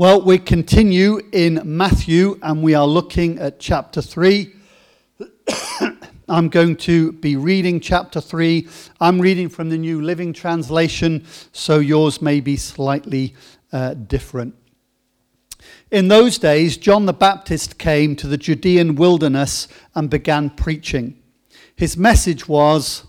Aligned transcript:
Well, 0.00 0.22
we 0.22 0.38
continue 0.38 1.20
in 1.30 1.60
Matthew 1.62 2.38
and 2.42 2.62
we 2.62 2.72
are 2.72 2.86
looking 2.86 3.38
at 3.38 3.60
chapter 3.60 4.00
3. 4.00 4.50
I'm 6.26 6.48
going 6.48 6.76
to 6.76 7.12
be 7.12 7.36
reading 7.36 7.80
chapter 7.80 8.18
3. 8.18 8.66
I'm 8.98 9.20
reading 9.20 9.50
from 9.50 9.68
the 9.68 9.76
New 9.76 10.00
Living 10.00 10.32
Translation, 10.32 11.26
so 11.52 11.80
yours 11.80 12.22
may 12.22 12.40
be 12.40 12.56
slightly 12.56 13.34
uh, 13.74 13.92
different. 13.92 14.54
In 15.90 16.08
those 16.08 16.38
days, 16.38 16.78
John 16.78 17.04
the 17.04 17.12
Baptist 17.12 17.76
came 17.76 18.16
to 18.16 18.26
the 18.26 18.38
Judean 18.38 18.94
wilderness 18.94 19.68
and 19.94 20.08
began 20.08 20.48
preaching. 20.48 21.22
His 21.76 21.98
message 21.98 22.48
was, 22.48 23.04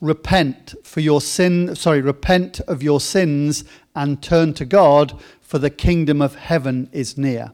repent 0.00 0.74
for 0.84 1.00
your 1.00 1.22
sin 1.22 1.74
sorry 1.74 2.02
repent 2.02 2.60
of 2.60 2.82
your 2.82 3.00
sins 3.00 3.64
and 3.94 4.22
turn 4.22 4.52
to 4.52 4.64
God 4.64 5.18
for 5.46 5.58
the 5.58 5.70
kingdom 5.70 6.20
of 6.20 6.34
heaven 6.34 6.88
is 6.90 7.16
near. 7.16 7.52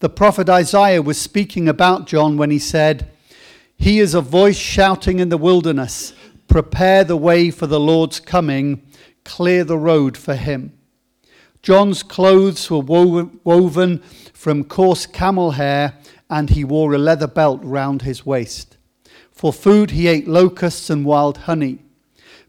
The 0.00 0.10
prophet 0.10 0.50
Isaiah 0.50 1.00
was 1.00 1.18
speaking 1.18 1.66
about 1.66 2.06
John 2.06 2.36
when 2.36 2.50
he 2.50 2.58
said 2.58 3.10
he 3.78 3.98
is 3.98 4.12
a 4.12 4.20
voice 4.20 4.58
shouting 4.58 5.18
in 5.18 5.30
the 5.30 5.38
wilderness 5.38 6.12
prepare 6.48 7.04
the 7.04 7.16
way 7.16 7.50
for 7.50 7.66
the 7.66 7.80
Lord's 7.80 8.20
coming 8.20 8.82
clear 9.24 9.64
the 9.64 9.78
road 9.78 10.16
for 10.18 10.34
him. 10.34 10.72
John's 11.62 12.02
clothes 12.02 12.70
were 12.70 12.80
woven 12.80 13.98
from 14.34 14.64
coarse 14.64 15.06
camel 15.06 15.52
hair 15.52 15.94
and 16.28 16.50
he 16.50 16.62
wore 16.62 16.92
a 16.92 16.98
leather 16.98 17.26
belt 17.26 17.60
round 17.62 18.02
his 18.02 18.26
waist. 18.26 18.76
For 19.32 19.52
food, 19.52 19.92
he 19.92 20.08
ate 20.08 20.28
locusts 20.28 20.90
and 20.90 21.04
wild 21.04 21.38
honey. 21.38 21.78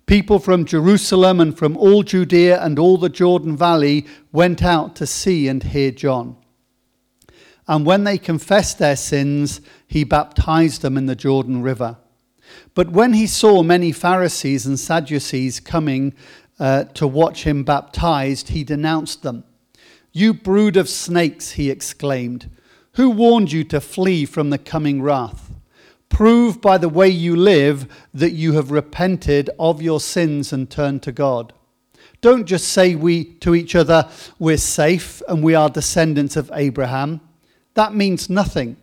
People 0.10 0.40
from 0.40 0.66
Jerusalem 0.66 1.40
and 1.40 1.56
from 1.56 1.78
all 1.78 2.02
Judea 2.02 2.60
and 2.64 2.80
all 2.80 2.98
the 2.98 3.10
Jordan 3.10 3.56
Valley 3.56 4.08
went 4.32 4.64
out 4.64 4.96
to 4.96 5.06
see 5.06 5.48
and 5.48 5.62
hear 5.62 5.92
John. 5.92 6.36
And 7.68 7.86
when 7.86 8.06
they 8.06 8.18
confessed 8.18 8.80
their 8.80 8.96
sins, 8.96 9.62
he 9.86 10.04
baptized 10.04 10.82
them 10.82 10.98
in 10.98 11.06
the 11.06 11.16
Jordan 11.16 11.62
River. 11.62 11.96
But 12.74 12.90
when 12.90 13.14
he 13.14 13.28
saw 13.28 13.62
many 13.62 13.92
Pharisees 13.92 14.66
and 14.66 14.80
Sadducees 14.80 15.60
coming 15.60 16.16
uh, 16.60 16.86
to 16.96 17.06
watch 17.06 17.44
him 17.44 17.64
baptized, 17.64 18.50
he 18.50 18.64
denounced 18.64 19.22
them. 19.22 19.44
You 20.12 20.34
brood 20.34 20.76
of 20.76 20.90
snakes, 20.90 21.52
he 21.52 21.70
exclaimed. 21.70 22.50
Who 22.94 23.12
warned 23.12 23.52
you 23.52 23.64
to 23.66 23.80
flee 23.80 24.26
from 24.26 24.50
the 24.50 24.58
coming 24.58 25.04
wrath? 25.04 25.49
Prove 26.10 26.60
by 26.60 26.78
the 26.78 26.90
way 26.90 27.08
you 27.08 27.36
live 27.36 27.88
that 28.14 28.32
you 28.32 28.54
have 28.54 28.72
repented 28.72 29.50
of 29.60 29.82
your 29.82 30.00
sins 30.00 30.52
and 30.52 30.70
turned 30.70 31.02
to 31.04 31.12
God. 31.12 31.54
Don't 32.22 32.46
just 32.46 32.68
say 32.68 32.96
we 32.96 33.24
to 33.36 33.56
each 33.56 33.76
other, 33.76 34.10
we're 34.38 34.58
safe 34.58 35.22
and 35.28 35.42
we 35.42 35.56
are 35.56 35.70
descendants 35.70 36.36
of 36.36 36.52
Abraham. 36.54 37.22
That 37.76 37.94
means 37.94 38.30
nothing. 38.30 38.76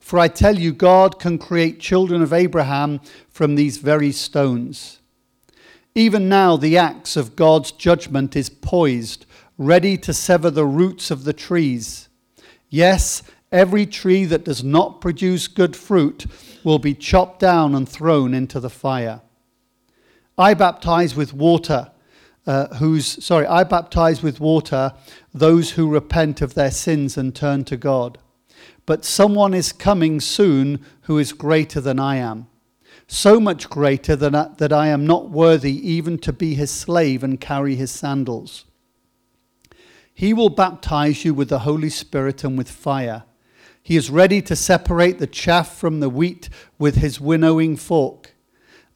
For 0.00 0.18
I 0.18 0.28
tell 0.28 0.58
you, 0.58 0.72
God 0.72 1.20
can 1.20 1.38
create 1.38 1.78
children 1.78 2.22
of 2.22 2.32
Abraham 2.32 3.00
from 3.28 3.54
these 3.54 3.76
very 3.76 4.10
stones. 4.10 4.98
Even 5.94 6.28
now, 6.28 6.56
the 6.56 6.76
axe 6.78 7.16
of 7.16 7.36
God's 7.36 7.70
judgment 7.70 8.34
is 8.34 8.48
poised, 8.48 9.26
ready 9.58 9.96
to 9.98 10.14
sever 10.14 10.50
the 10.50 10.64
roots 10.64 11.10
of 11.10 11.24
the 11.24 11.32
trees. 11.32 12.08
Yes, 12.68 13.22
every 13.52 13.86
tree 13.86 14.24
that 14.24 14.44
does 14.44 14.64
not 14.64 15.00
produce 15.00 15.48
good 15.48 15.76
fruit 15.76 16.26
will 16.64 16.78
be 16.78 16.94
chopped 16.94 17.40
down 17.40 17.74
and 17.74 17.88
thrown 17.88 18.34
into 18.34 18.60
the 18.60 18.70
fire. 18.70 19.22
I 20.36 20.54
baptize 20.54 21.14
with 21.14 21.32
water. 21.32 21.90
Uh, 22.46 22.74
whose 22.76 23.22
sorry 23.22 23.46
i 23.46 23.62
baptize 23.62 24.22
with 24.22 24.40
water 24.40 24.94
those 25.34 25.72
who 25.72 25.86
repent 25.86 26.40
of 26.40 26.54
their 26.54 26.70
sins 26.70 27.18
and 27.18 27.34
turn 27.34 27.62
to 27.62 27.76
god 27.76 28.16
but 28.86 29.04
someone 29.04 29.52
is 29.52 29.72
coming 29.72 30.18
soon 30.18 30.82
who 31.02 31.18
is 31.18 31.34
greater 31.34 31.82
than 31.82 32.00
i 32.00 32.16
am 32.16 32.46
so 33.06 33.38
much 33.38 33.68
greater 33.68 34.16
than 34.16 34.34
I, 34.34 34.48
that 34.56 34.72
i 34.72 34.88
am 34.88 35.06
not 35.06 35.28
worthy 35.28 35.74
even 35.92 36.16
to 36.20 36.32
be 36.32 36.54
his 36.54 36.70
slave 36.70 37.22
and 37.22 37.38
carry 37.38 37.76
his 37.76 37.90
sandals 37.90 38.64
he 40.14 40.32
will 40.32 40.48
baptize 40.48 41.26
you 41.26 41.34
with 41.34 41.50
the 41.50 41.60
holy 41.60 41.90
spirit 41.90 42.42
and 42.42 42.56
with 42.56 42.70
fire 42.70 43.24
he 43.82 43.96
is 43.96 44.10
ready 44.10 44.42
to 44.42 44.54
separate 44.54 45.18
the 45.18 45.26
chaff 45.26 45.76
from 45.76 46.00
the 46.00 46.10
wheat 46.10 46.48
with 46.78 46.96
his 46.96 47.20
winnowing 47.20 47.76
fork. 47.76 48.34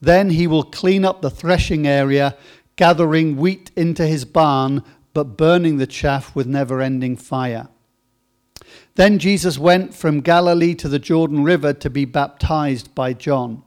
Then 0.00 0.30
he 0.30 0.46
will 0.46 0.64
clean 0.64 1.04
up 1.04 1.22
the 1.22 1.30
threshing 1.30 1.86
area, 1.86 2.36
gathering 2.76 3.36
wheat 3.36 3.70
into 3.74 4.06
his 4.06 4.24
barn, 4.24 4.82
but 5.14 5.36
burning 5.36 5.78
the 5.78 5.86
chaff 5.86 6.34
with 6.34 6.46
never 6.46 6.80
ending 6.82 7.16
fire. 7.16 7.68
Then 8.96 9.18
Jesus 9.18 9.58
went 9.58 9.94
from 9.94 10.20
Galilee 10.20 10.74
to 10.76 10.88
the 10.88 10.98
Jordan 10.98 11.42
River 11.42 11.72
to 11.72 11.90
be 11.90 12.04
baptized 12.04 12.94
by 12.94 13.12
John. 13.12 13.62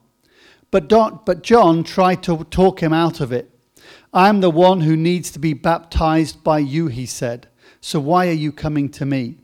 But, 0.71 0.89
but 1.25 1.43
John 1.43 1.83
tried 1.83 2.23
to 2.23 2.43
talk 2.45 2.81
him 2.81 2.93
out 2.93 3.19
of 3.19 3.31
it. 3.31 3.49
I 4.13 4.29
am 4.29 4.41
the 4.41 4.49
one 4.49 4.81
who 4.81 4.95
needs 4.95 5.31
to 5.31 5.39
be 5.39 5.53
baptized 5.53 6.43
by 6.43 6.59
you, 6.59 6.87
he 6.87 7.05
said. 7.05 7.47
So 7.81 7.99
why 7.99 8.27
are 8.27 8.33
you 8.33 8.51
coming 8.51 8.89
to 8.89 9.05
me? 9.05 9.37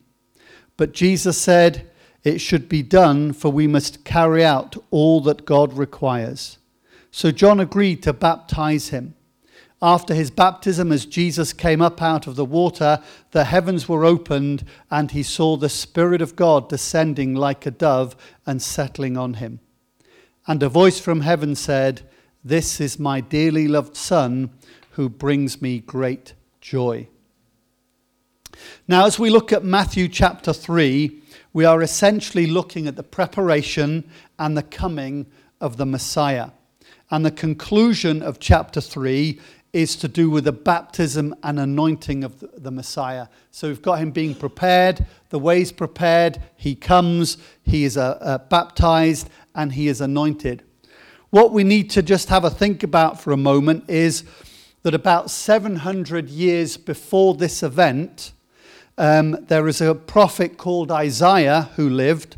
But 0.78 0.94
Jesus 0.94 1.38
said, 1.38 1.90
It 2.24 2.40
should 2.40 2.68
be 2.68 2.82
done, 2.82 3.34
for 3.34 3.52
we 3.52 3.68
must 3.68 4.04
carry 4.04 4.44
out 4.44 4.76
all 4.92 5.22
that 5.22 5.46
God 5.46 5.74
requires. 5.74 6.58
So 7.12 7.32
John 7.32 7.60
agreed 7.60 8.02
to 8.04 8.14
baptize 8.14 8.90
him. 8.90 9.16
After 9.82 10.14
his 10.14 10.32
baptism, 10.32 10.94
as 10.94 11.06
Jesus 11.06 11.52
came 11.52 11.82
up 11.82 12.02
out 12.02 12.26
of 12.26 12.38
the 12.38 12.46
water, 12.46 13.02
the 13.32 13.44
heavens 13.44 13.90
were 13.90 14.06
opened, 14.06 14.64
and 14.90 15.12
he 15.12 15.24
saw 15.24 15.58
the 15.58 15.68
Spirit 15.68 16.22
of 16.22 16.38
God 16.38 16.70
descending 16.70 17.36
like 17.36 17.66
a 17.66 17.72
dove 17.72 18.16
and 18.46 18.62
settling 18.62 19.18
on 19.18 19.36
him. 19.36 19.60
And 20.48 20.64
a 20.64 20.70
voice 20.70 21.00
from 21.00 21.22
heaven 21.22 21.54
said, 21.56 22.10
This 22.44 22.80
is 22.80 22.98
my 22.98 23.20
dearly 23.20 23.68
loved 23.68 23.98
Son, 23.98 24.52
who 24.92 25.10
brings 25.10 25.62
me 25.62 25.80
great 25.80 26.34
joy. 26.62 27.10
Now, 28.88 29.06
as 29.06 29.18
we 29.18 29.30
look 29.30 29.54
at 29.54 29.64
Matthew 29.64 30.08
chapter 30.08 30.54
3, 30.54 31.22
we 31.54 31.66
are 31.66 31.82
essentially 31.82 32.48
looking 32.48 32.88
at 32.88 32.96
the 32.96 33.04
preparation 33.04 34.10
and 34.40 34.58
the 34.58 34.64
coming 34.64 35.28
of 35.62 35.78
the 35.78 35.86
Messiah. 35.86 36.50
And 37.12 37.26
the 37.26 37.32
conclusion 37.32 38.22
of 38.22 38.40
chapter 38.40 38.82
3 38.82 39.40
is 39.74 39.96
to 39.96 40.08
do 40.08 40.30
with 40.30 40.44
the 40.44 40.52
baptism 40.52 41.34
and 41.42 41.60
anointing 41.60 42.24
of 42.24 42.40
the, 42.40 42.72
Messiah. 42.72 43.28
So 43.50 43.68
we've 43.68 43.82
got 43.82 44.00
him 44.00 44.12
being 44.12 44.36
prepared, 44.36 45.06
the 45.30 45.40
way's 45.40 45.72
prepared, 45.72 46.40
he 46.56 46.76
comes, 46.76 47.38
he 47.64 47.84
is 47.84 47.98
uh, 47.98 48.20
uh, 48.22 48.38
baptized, 48.38 49.30
and 49.56 49.74
he 49.74 49.88
is 49.88 50.00
anointed. 50.00 50.64
What 51.32 51.52
we 51.52 51.64
need 51.64 51.90
to 51.92 52.04
just 52.04 52.30
have 52.30 52.44
a 52.44 52.52
think 52.52 52.84
about 52.84 53.20
for 53.20 53.32
a 53.32 53.38
moment 53.38 53.90
is 53.90 54.24
that 54.84 54.94
about 54.94 55.32
700 55.32 56.30
years 56.30 56.78
before 56.78 57.34
this 57.34 57.64
event, 57.64 58.34
um, 58.98 59.38
there 59.48 59.68
is 59.68 59.82
a 59.82 59.96
prophet 59.96 60.58
called 60.58 60.92
Isaiah 60.92 61.70
who 61.76 61.90
lived, 61.90 62.36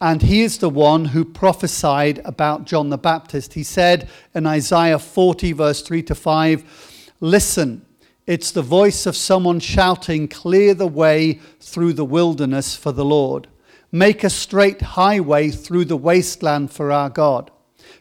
and 0.00 0.22
he 0.22 0.42
is 0.42 0.58
the 0.58 0.70
one 0.70 1.06
who 1.06 1.24
prophesied 1.24 2.20
about 2.24 2.64
John 2.64 2.90
the 2.90 2.98
Baptist. 2.98 3.54
He 3.54 3.64
said 3.64 4.08
in 4.34 4.46
Isaiah 4.46 4.98
40, 4.98 5.52
verse 5.52 5.82
3 5.82 6.02
to 6.04 6.14
5, 6.14 7.12
Listen, 7.20 7.84
it's 8.26 8.52
the 8.52 8.62
voice 8.62 9.06
of 9.06 9.16
someone 9.16 9.58
shouting, 9.58 10.28
Clear 10.28 10.74
the 10.74 10.86
way 10.86 11.40
through 11.60 11.94
the 11.94 12.04
wilderness 12.04 12.76
for 12.76 12.92
the 12.92 13.04
Lord. 13.04 13.48
Make 13.90 14.22
a 14.22 14.30
straight 14.30 14.82
highway 14.82 15.50
through 15.50 15.86
the 15.86 15.96
wasteland 15.96 16.70
for 16.70 16.92
our 16.92 17.08
God. 17.08 17.50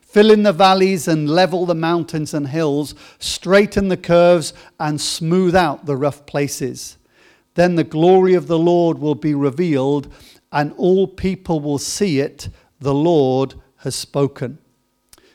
Fill 0.01 0.31
in 0.31 0.43
the 0.43 0.53
valleys 0.53 1.07
and 1.07 1.29
level 1.29 1.65
the 1.65 1.75
mountains 1.75 2.33
and 2.33 2.49
hills, 2.49 2.93
straighten 3.19 3.87
the 3.87 3.97
curves 3.97 4.53
and 4.79 4.99
smooth 4.99 5.55
out 5.55 5.85
the 5.85 5.95
rough 5.95 6.25
places. 6.25 6.97
Then 7.57 7.73
the 7.73 7.83
glory 7.83 8.35
of 8.35 8.45
the 8.45 8.59
Lord 8.59 8.99
will 8.99 9.15
be 9.15 9.33
revealed, 9.33 10.13
and 10.51 10.73
all 10.77 11.07
people 11.07 11.59
will 11.59 11.79
see 11.79 12.19
it. 12.19 12.49
The 12.79 12.93
Lord 12.93 13.55
has 13.77 13.95
spoken. 13.95 14.59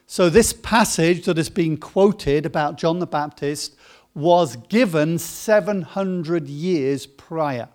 So, 0.07 0.31
this 0.31 0.53
passage 0.53 1.25
that 1.25 1.37
has 1.37 1.51
been 1.51 1.77
quoted 1.77 2.47
about 2.47 2.79
John 2.79 3.01
the 3.01 3.09
Baptist 3.09 3.75
was 4.15 4.55
given 4.55 5.19
700 5.19 6.47
years 6.49 7.07
prior. 7.07 7.69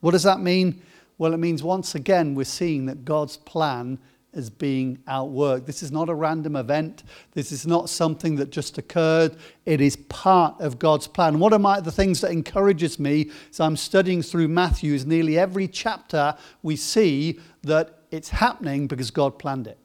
What 0.00 0.10
does 0.10 0.24
that 0.24 0.38
mean? 0.38 0.82
Well, 1.16 1.32
it 1.32 1.38
means 1.38 1.62
once 1.62 1.94
again 1.94 2.34
we're 2.34 2.44
seeing 2.44 2.84
that 2.84 3.06
God's 3.06 3.38
plan 3.38 3.98
is 4.36 4.50
being 4.50 4.98
outworked. 5.08 5.66
This 5.66 5.82
is 5.82 5.92
not 5.92 6.08
a 6.08 6.14
random 6.14 6.56
event. 6.56 7.04
This 7.32 7.52
is 7.52 7.66
not 7.66 7.88
something 7.88 8.36
that 8.36 8.50
just 8.50 8.78
occurred. 8.78 9.36
It 9.66 9.80
is 9.80 9.96
part 9.96 10.60
of 10.60 10.78
God's 10.78 11.06
plan. 11.06 11.38
One 11.38 11.52
of 11.52 11.60
my, 11.60 11.80
the 11.80 11.92
things 11.92 12.20
that 12.20 12.30
encourages 12.30 12.98
me 12.98 13.30
as 13.50 13.60
I'm 13.60 13.76
studying 13.76 14.22
through 14.22 14.48
Matthew 14.48 14.94
is 14.94 15.06
nearly 15.06 15.38
every 15.38 15.68
chapter 15.68 16.36
we 16.62 16.76
see 16.76 17.40
that 17.62 18.00
it's 18.10 18.28
happening 18.28 18.86
because 18.86 19.10
God 19.10 19.38
planned 19.38 19.66
it. 19.66 19.78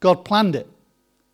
God 0.00 0.24
planned 0.24 0.56
it. 0.56 0.68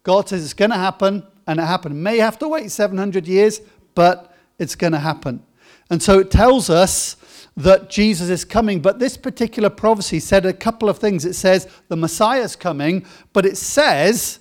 God 0.02 0.28
says 0.28 0.44
it's 0.44 0.54
going 0.54 0.70
to 0.70 0.76
happen, 0.76 1.26
and 1.46 1.60
it 1.60 1.64
happened. 1.64 2.02
May 2.02 2.18
have 2.18 2.38
to 2.40 2.48
wait 2.48 2.70
700 2.70 3.26
years, 3.28 3.60
but 3.94 4.34
it's 4.58 4.74
going 4.74 4.92
to 4.92 4.98
happen. 4.98 5.42
And 5.90 6.02
so 6.02 6.18
it 6.18 6.30
tells 6.30 6.70
us 6.70 7.16
that 7.56 7.90
Jesus 7.90 8.28
is 8.28 8.44
coming. 8.44 8.80
But 8.80 8.98
this 8.98 9.16
particular 9.16 9.70
prophecy 9.70 10.20
said 10.20 10.46
a 10.46 10.52
couple 10.52 10.88
of 10.88 10.98
things. 10.98 11.24
It 11.24 11.34
says 11.34 11.68
the 11.88 11.96
Messiah 11.96 12.42
is 12.42 12.56
coming, 12.56 13.04
but 13.32 13.44
it 13.44 13.56
says 13.56 14.38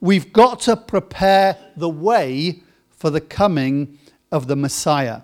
we've 0.00 0.32
got 0.32 0.60
to 0.60 0.76
prepare 0.76 1.56
the 1.76 1.88
way 1.88 2.62
for 2.90 3.10
the 3.10 3.20
coming 3.20 3.98
of 4.30 4.46
the 4.46 4.56
Messiah. 4.56 5.22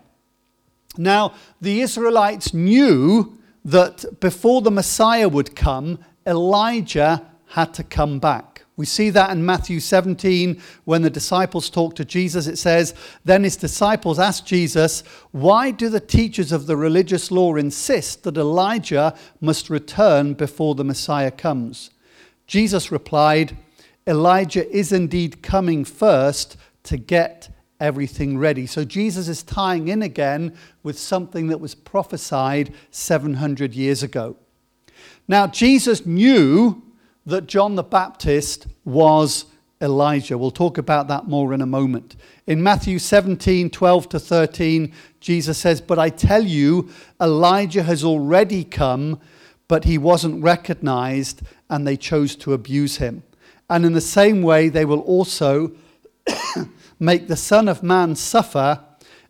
Now, 0.96 1.34
the 1.60 1.80
Israelites 1.80 2.52
knew 2.52 3.38
that 3.64 4.20
before 4.20 4.62
the 4.62 4.70
Messiah 4.70 5.28
would 5.28 5.54
come, 5.54 5.98
Elijah 6.26 7.30
had 7.50 7.72
to 7.74 7.84
come 7.84 8.18
back. 8.18 8.57
We 8.78 8.86
see 8.86 9.10
that 9.10 9.30
in 9.30 9.44
Matthew 9.44 9.80
17 9.80 10.62
when 10.84 11.02
the 11.02 11.10
disciples 11.10 11.68
talk 11.68 11.96
to 11.96 12.04
Jesus. 12.04 12.46
It 12.46 12.58
says, 12.58 12.94
Then 13.24 13.42
his 13.42 13.56
disciples 13.56 14.20
asked 14.20 14.46
Jesus, 14.46 15.02
Why 15.32 15.72
do 15.72 15.88
the 15.88 15.98
teachers 15.98 16.52
of 16.52 16.66
the 16.66 16.76
religious 16.76 17.32
law 17.32 17.56
insist 17.56 18.22
that 18.22 18.36
Elijah 18.36 19.16
must 19.40 19.68
return 19.68 20.34
before 20.34 20.76
the 20.76 20.84
Messiah 20.84 21.32
comes? 21.32 21.90
Jesus 22.46 22.92
replied, 22.92 23.56
Elijah 24.06 24.70
is 24.70 24.92
indeed 24.92 25.42
coming 25.42 25.84
first 25.84 26.56
to 26.84 26.96
get 26.96 27.48
everything 27.80 28.38
ready. 28.38 28.64
So 28.64 28.84
Jesus 28.84 29.26
is 29.26 29.42
tying 29.42 29.88
in 29.88 30.02
again 30.02 30.56
with 30.84 31.00
something 31.00 31.48
that 31.48 31.58
was 31.58 31.74
prophesied 31.74 32.72
700 32.92 33.74
years 33.74 34.04
ago. 34.04 34.36
Now, 35.26 35.48
Jesus 35.48 36.06
knew 36.06 36.82
that 37.28 37.46
John 37.46 37.74
the 37.74 37.82
Baptist 37.82 38.66
was 38.86 39.44
Elijah. 39.82 40.38
We'll 40.38 40.50
talk 40.50 40.78
about 40.78 41.08
that 41.08 41.28
more 41.28 41.52
in 41.52 41.60
a 41.60 41.66
moment. 41.66 42.16
In 42.46 42.62
Matthew 42.62 42.98
17, 42.98 43.68
12 43.68 44.08
to 44.08 44.18
13, 44.18 44.94
Jesus 45.20 45.58
says, 45.58 45.82
But 45.82 45.98
I 45.98 46.08
tell 46.08 46.42
you, 46.42 46.88
Elijah 47.20 47.82
has 47.82 48.02
already 48.02 48.64
come, 48.64 49.20
but 49.68 49.84
he 49.84 49.98
wasn't 49.98 50.42
recognized, 50.42 51.42
and 51.68 51.86
they 51.86 51.98
chose 51.98 52.34
to 52.36 52.54
abuse 52.54 52.96
him. 52.96 53.22
And 53.68 53.84
in 53.84 53.92
the 53.92 54.00
same 54.00 54.40
way, 54.40 54.70
they 54.70 54.86
will 54.86 55.00
also 55.00 55.72
make 56.98 57.28
the 57.28 57.36
Son 57.36 57.68
of 57.68 57.82
Man 57.82 58.16
suffer. 58.16 58.82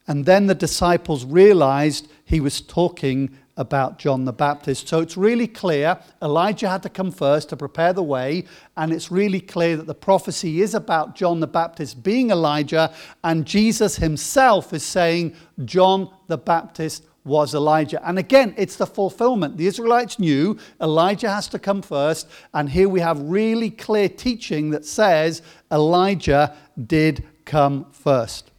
And 0.06 0.24
then 0.24 0.46
the 0.46 0.54
disciples 0.54 1.24
realized 1.24 2.08
he 2.24 2.38
was 2.38 2.60
talking 2.60 3.36
about 3.58 3.98
John 3.98 4.24
the 4.24 4.32
Baptist. 4.32 4.88
So 4.88 5.00
it's 5.00 5.18
really 5.18 5.46
clear 5.46 5.98
Elijah 6.22 6.70
had 6.70 6.82
to 6.84 6.88
come 6.88 7.10
first 7.10 7.50
to 7.50 7.56
prepare 7.56 7.92
the 7.92 8.02
way, 8.02 8.44
and 8.76 8.92
it's 8.92 9.10
really 9.10 9.40
clear 9.40 9.76
that 9.76 9.86
the 9.86 9.94
prophecy 9.94 10.62
is 10.62 10.74
about 10.74 11.14
John 11.14 11.40
the 11.40 11.46
Baptist 11.46 12.02
being 12.02 12.30
Elijah, 12.30 12.94
and 13.22 13.44
Jesus 13.44 13.96
himself 13.96 14.72
is 14.72 14.84
saying 14.84 15.34
John 15.66 16.10
the 16.28 16.38
Baptist 16.38 17.04
was 17.24 17.54
Elijah. 17.54 18.00
And 18.08 18.18
again, 18.18 18.54
it's 18.56 18.76
the 18.76 18.86
fulfillment. 18.86 19.58
The 19.58 19.66
Israelites 19.66 20.18
knew 20.18 20.56
Elijah 20.80 21.28
has 21.28 21.48
to 21.48 21.58
come 21.58 21.82
first, 21.82 22.28
and 22.54 22.70
here 22.70 22.88
we 22.88 23.00
have 23.00 23.20
really 23.20 23.70
clear 23.70 24.08
teaching 24.08 24.70
that 24.70 24.86
says 24.86 25.42
Elijah 25.70 26.56
did 26.86 27.24
come 27.44 27.86
first. 27.92 28.50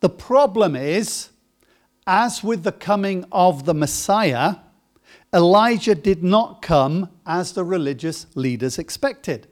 The 0.00 0.08
problem 0.08 0.76
is, 0.76 1.30
as 2.06 2.42
with 2.44 2.62
the 2.62 2.72
coming 2.72 3.24
of 3.32 3.64
the 3.64 3.74
Messiah, 3.74 4.56
Elijah 5.34 5.94
did 5.94 6.22
not 6.22 6.62
come 6.62 7.10
as 7.26 7.52
the 7.52 7.64
religious 7.64 8.26
leaders 8.34 8.78
expected. 8.78 9.48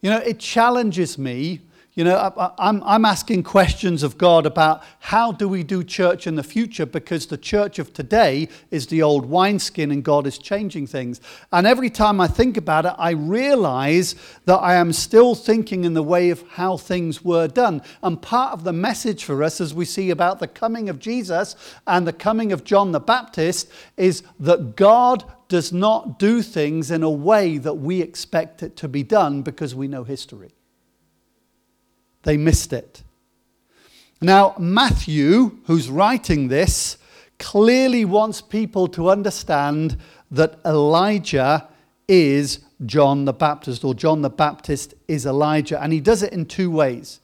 You 0.00 0.10
know, 0.10 0.18
it 0.18 0.40
challenges 0.40 1.18
me 1.18 1.60
you 1.94 2.04
know, 2.04 2.16
I, 2.16 2.68
am 2.70 2.82
I'm 2.86 3.04
asking 3.04 3.42
questions 3.42 4.02
of 4.02 4.16
God 4.16 4.46
about 4.46 4.82
how 4.98 5.30
do 5.30 5.46
we 5.46 5.62
do 5.62 5.84
church 5.84 6.26
in 6.26 6.36
the 6.36 6.42
future 6.42 6.86
because 6.86 7.26
the 7.26 7.36
church 7.36 7.78
of 7.78 7.92
today 7.92 8.48
is 8.70 8.86
the 8.86 9.02
old 9.02 9.26
wineskin 9.26 9.90
and 9.90 10.02
God 10.02 10.26
is 10.26 10.38
changing 10.38 10.86
things. 10.86 11.20
And 11.52 11.66
every 11.66 11.90
time 11.90 12.18
I 12.18 12.28
think 12.28 12.56
about 12.56 12.86
it, 12.86 12.94
I 12.96 13.10
realize 13.10 14.14
that 14.46 14.56
I 14.56 14.76
am 14.76 14.94
still 14.94 15.34
thinking 15.34 15.84
in 15.84 15.92
the 15.92 16.02
way 16.02 16.30
of 16.30 16.42
how 16.52 16.78
things 16.78 17.22
were 17.22 17.46
done. 17.46 17.82
And 18.02 18.22
part 18.22 18.54
of 18.54 18.64
the 18.64 18.72
message 18.72 19.24
for 19.24 19.42
us, 19.42 19.60
as 19.60 19.74
we 19.74 19.84
see 19.84 20.08
about 20.08 20.38
the 20.38 20.48
coming 20.48 20.88
of 20.88 20.98
Jesus 20.98 21.56
and 21.86 22.06
the 22.06 22.12
coming 22.14 22.52
of 22.52 22.64
John 22.64 22.92
the 22.92 23.00
Baptist, 23.00 23.70
is 23.98 24.22
that 24.40 24.76
God 24.76 25.30
does 25.48 25.74
not 25.74 26.18
do 26.18 26.40
things 26.40 26.90
in 26.90 27.02
a 27.02 27.10
way 27.10 27.58
that 27.58 27.74
we 27.74 28.00
expect 28.00 28.62
it 28.62 28.76
to 28.76 28.88
be 28.88 29.02
done 29.02 29.42
because 29.42 29.74
we 29.74 29.88
know 29.88 30.04
history. 30.04 30.54
They 32.22 32.36
missed 32.36 32.72
it. 32.72 33.02
Now, 34.20 34.54
Matthew, 34.58 35.58
who's 35.66 35.90
writing 35.90 36.48
this, 36.48 36.96
clearly 37.38 38.04
wants 38.04 38.40
people 38.40 38.86
to 38.88 39.10
understand 39.10 39.96
that 40.30 40.60
Elijah 40.64 41.68
is 42.06 42.60
John 42.86 43.24
the 43.24 43.32
Baptist, 43.32 43.84
or 43.84 43.94
John 43.94 44.22
the 44.22 44.30
Baptist 44.30 44.94
is 45.08 45.26
Elijah. 45.26 45.82
And 45.82 45.92
he 45.92 46.00
does 46.00 46.22
it 46.22 46.32
in 46.32 46.46
two 46.46 46.70
ways. 46.70 47.20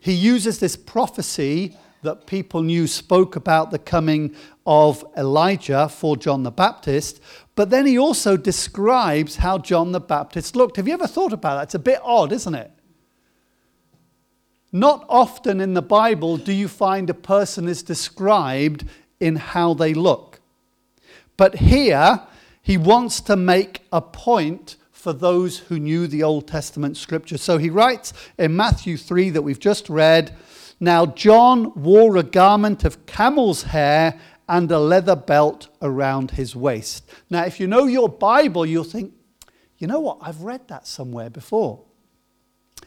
He 0.00 0.12
uses 0.12 0.58
this 0.58 0.76
prophecy 0.76 1.76
that 2.02 2.26
people 2.26 2.62
knew 2.62 2.86
spoke 2.86 3.36
about 3.36 3.70
the 3.70 3.78
coming 3.78 4.34
of 4.66 5.04
Elijah 5.16 5.88
for 5.88 6.16
John 6.16 6.42
the 6.42 6.50
Baptist, 6.50 7.20
but 7.54 7.68
then 7.68 7.84
he 7.84 7.98
also 7.98 8.36
describes 8.38 9.36
how 9.36 9.58
John 9.58 9.92
the 9.92 10.00
Baptist 10.00 10.56
looked. 10.56 10.76
Have 10.76 10.88
you 10.88 10.94
ever 10.94 11.06
thought 11.06 11.34
about 11.34 11.56
that? 11.56 11.64
It's 11.64 11.74
a 11.74 11.78
bit 11.78 12.00
odd, 12.02 12.32
isn't 12.32 12.54
it? 12.54 12.70
Not 14.72 15.04
often 15.08 15.60
in 15.60 15.74
the 15.74 15.82
Bible 15.82 16.36
do 16.36 16.52
you 16.52 16.68
find 16.68 17.10
a 17.10 17.14
person 17.14 17.66
is 17.66 17.82
described 17.82 18.84
in 19.18 19.36
how 19.36 19.74
they 19.74 19.94
look. 19.94 20.40
But 21.36 21.56
here, 21.56 22.20
he 22.62 22.76
wants 22.76 23.20
to 23.22 23.36
make 23.36 23.82
a 23.92 24.00
point 24.00 24.76
for 24.92 25.12
those 25.12 25.58
who 25.58 25.78
knew 25.78 26.06
the 26.06 26.22
Old 26.22 26.46
Testament 26.46 26.96
scripture. 26.96 27.38
So 27.38 27.58
he 27.58 27.70
writes 27.70 28.12
in 28.38 28.54
Matthew 28.54 28.96
3 28.96 29.30
that 29.30 29.42
we've 29.42 29.58
just 29.58 29.88
read 29.88 30.36
Now 30.78 31.06
John 31.06 31.72
wore 31.74 32.16
a 32.16 32.22
garment 32.22 32.84
of 32.84 33.06
camel's 33.06 33.64
hair 33.64 34.20
and 34.48 34.70
a 34.70 34.78
leather 34.78 35.16
belt 35.16 35.68
around 35.80 36.32
his 36.32 36.54
waist. 36.56 37.08
Now, 37.30 37.44
if 37.44 37.60
you 37.60 37.66
know 37.66 37.86
your 37.86 38.08
Bible, 38.08 38.66
you'll 38.66 38.84
think, 38.84 39.14
you 39.78 39.86
know 39.86 40.00
what, 40.00 40.18
I've 40.20 40.42
read 40.42 40.68
that 40.68 40.86
somewhere 40.86 41.30
before. 41.30 41.84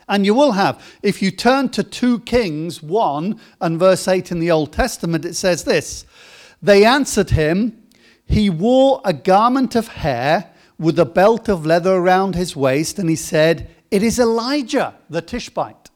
And 0.08 0.26
you 0.26 0.34
will 0.34 0.54
have. 0.54 0.84
If 1.02 1.22
you 1.22 1.32
turn 1.32 1.70
to 1.70 1.84
2 1.84 2.20
Kings 2.22 2.84
1 2.84 3.40
and 3.62 3.80
verse 3.80 4.08
8 4.08 4.32
in 4.32 4.40
the 4.40 4.52
Old 4.52 4.74
Testament, 4.74 5.26
it 5.26 5.36
says 5.36 5.64
this 5.64 6.06
They 6.62 6.86
answered 6.86 7.32
him, 7.32 7.82
He 8.26 8.50
wore 8.50 9.02
a 9.06 9.14
garment 9.14 9.76
of 9.76 9.88
hair 9.88 10.52
with 10.78 11.00
a 11.00 11.06
belt 11.06 11.48
of 11.50 11.66
leather 11.66 11.94
around 11.94 12.36
his 12.36 12.56
waist, 12.56 13.00
and 13.00 13.10
he 13.10 13.16
said, 13.16 13.70
It 13.92 14.04
is 14.04 14.20
Elijah 14.20 14.96
the 15.10 15.22
Tishbite. 15.22 15.90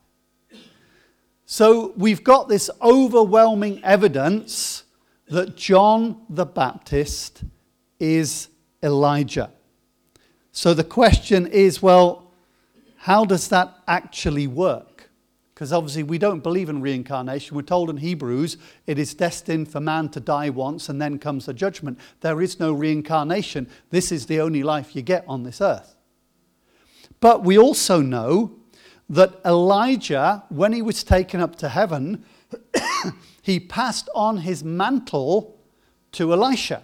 So 1.45 1.93
we've 1.95 2.23
got 2.23 2.49
this 2.49 2.69
overwhelming 2.81 3.83
evidence 3.83 4.83
that 5.29 5.55
John 5.55 6.21
the 6.29 6.45
Baptist 6.45 7.43
is 7.99 8.49
Elijah. 8.83 9.51
So 10.51 10.73
the 10.73 10.83
question 10.83 11.47
is 11.47 11.81
well, 11.81 12.26
how 13.07 13.23
does 13.23 13.47
that 13.47 13.73
actually 13.87 14.47
work? 14.47 15.09
Because 15.53 15.71
obviously, 15.71 16.03
we 16.03 16.17
don't 16.17 16.43
believe 16.43 16.67
in 16.67 16.81
reincarnation. 16.81 17.55
We're 17.55 17.61
told 17.61 17.89
in 17.89 17.95
Hebrews 17.95 18.57
it 18.85 18.99
is 18.99 19.13
destined 19.13 19.71
for 19.71 19.79
man 19.79 20.09
to 20.09 20.19
die 20.19 20.49
once 20.49 20.89
and 20.89 21.01
then 21.01 21.17
comes 21.17 21.45
the 21.45 21.53
judgment. 21.53 21.99
There 22.19 22.41
is 22.41 22.59
no 22.59 22.73
reincarnation. 22.73 23.69
This 23.91 24.11
is 24.11 24.25
the 24.25 24.41
only 24.41 24.61
life 24.61 24.93
you 24.93 25.03
get 25.03 25.23
on 25.25 25.43
this 25.43 25.61
earth. 25.61 25.95
But 27.21 27.45
we 27.45 27.57
also 27.57 28.01
know 28.01 28.57
that 29.07 29.39
Elijah, 29.45 30.43
when 30.49 30.73
he 30.73 30.81
was 30.81 31.01
taken 31.01 31.39
up 31.39 31.55
to 31.59 31.69
heaven, 31.69 32.25
he 33.41 33.57
passed 33.57 34.09
on 34.15 34.39
his 34.39 34.65
mantle 34.65 35.57
to 36.11 36.33
Elisha. 36.33 36.83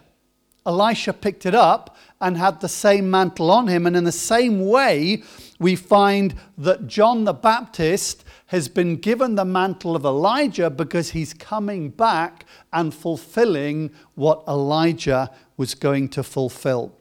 Elisha 0.65 1.12
picked 1.12 1.46
it 1.46 1.53
up 1.53 1.98
and 2.22 2.38
had 2.38 2.62
the 2.62 2.70
same 2.70 3.12
mantle 3.12 3.51
on 3.51 3.68
him. 3.68 3.86
And 3.86 3.96
in 3.96 4.06
the 4.06 4.12
same 4.12 4.65
way, 4.65 5.24
we 5.63 5.75
find 5.75 6.36
that 6.58 6.88
John 6.88 7.24
the 7.24 7.34
Baptist 7.34 8.25
has 8.48 8.67
been 8.67 8.98
given 8.98 9.36
the 9.36 9.46
mantle 9.46 9.96
of 9.96 10.03
Elijah 10.03 10.70
because 10.70 11.12
he's 11.12 11.34
coming 11.34 11.89
back 11.89 12.46
and 12.72 12.93
fulfilling 12.93 13.91
what 14.15 14.43
Elijah 14.48 15.32
was 15.58 15.74
going 15.74 16.10
to 16.10 16.22
fulfill. 16.22 16.91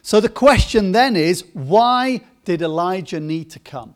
So 0.00 0.20
the 0.20 0.28
question 0.28 0.92
then 0.92 1.16
is 1.16 1.44
why 1.52 2.22
did 2.44 2.62
Elijah 2.62 3.20
need 3.20 3.50
to 3.50 3.58
come? 3.58 3.94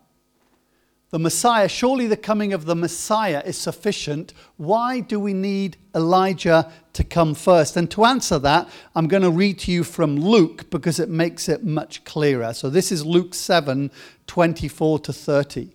The 1.13 1.19
Messiah, 1.19 1.69
surely 1.69 2.07
the 2.07 2.17
coming 2.17 2.53
of 2.53 2.65
the 2.65 2.75
Messiah 2.75 3.43
is 3.45 3.55
sufficient. 3.55 4.33
Why 4.57 4.99
do 4.99 5.19
we 5.19 5.31
need 5.31 5.77
Elijah 5.93 6.71
to 6.93 7.03
come 7.03 7.35
first? 7.35 7.77
And 7.77 7.91
to 7.91 8.05
answer 8.05 8.39
that, 8.39 8.67
I'm 8.95 9.07
going 9.07 9.21
to 9.21 9.29
read 9.29 9.59
to 9.59 9.71
you 9.71 9.83
from 9.83 10.15
Luke 10.15 10.71
because 10.71 10.99
it 10.99 11.09
makes 11.09 11.47
it 11.47 11.63
much 11.63 12.03
clearer. 12.03 12.51
So 12.51 12.67
this 12.67 12.91
is 12.91 13.05
Luke 13.05 13.35
7 13.35 13.91
24 14.25 14.99
to 14.99 15.13
30. 15.13 15.69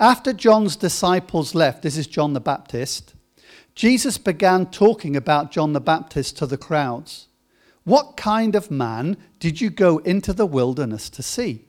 After 0.00 0.32
John's 0.32 0.74
disciples 0.74 1.54
left, 1.54 1.82
this 1.82 1.96
is 1.96 2.08
John 2.08 2.32
the 2.32 2.40
Baptist, 2.40 3.14
Jesus 3.76 4.18
began 4.18 4.66
talking 4.66 5.14
about 5.14 5.52
John 5.52 5.74
the 5.74 5.80
Baptist 5.80 6.36
to 6.38 6.46
the 6.46 6.58
crowds. 6.58 7.28
What 7.84 8.16
kind 8.16 8.56
of 8.56 8.68
man 8.68 9.16
did 9.38 9.60
you 9.60 9.70
go 9.70 9.98
into 9.98 10.32
the 10.32 10.44
wilderness 10.44 11.08
to 11.10 11.22
see? 11.22 11.66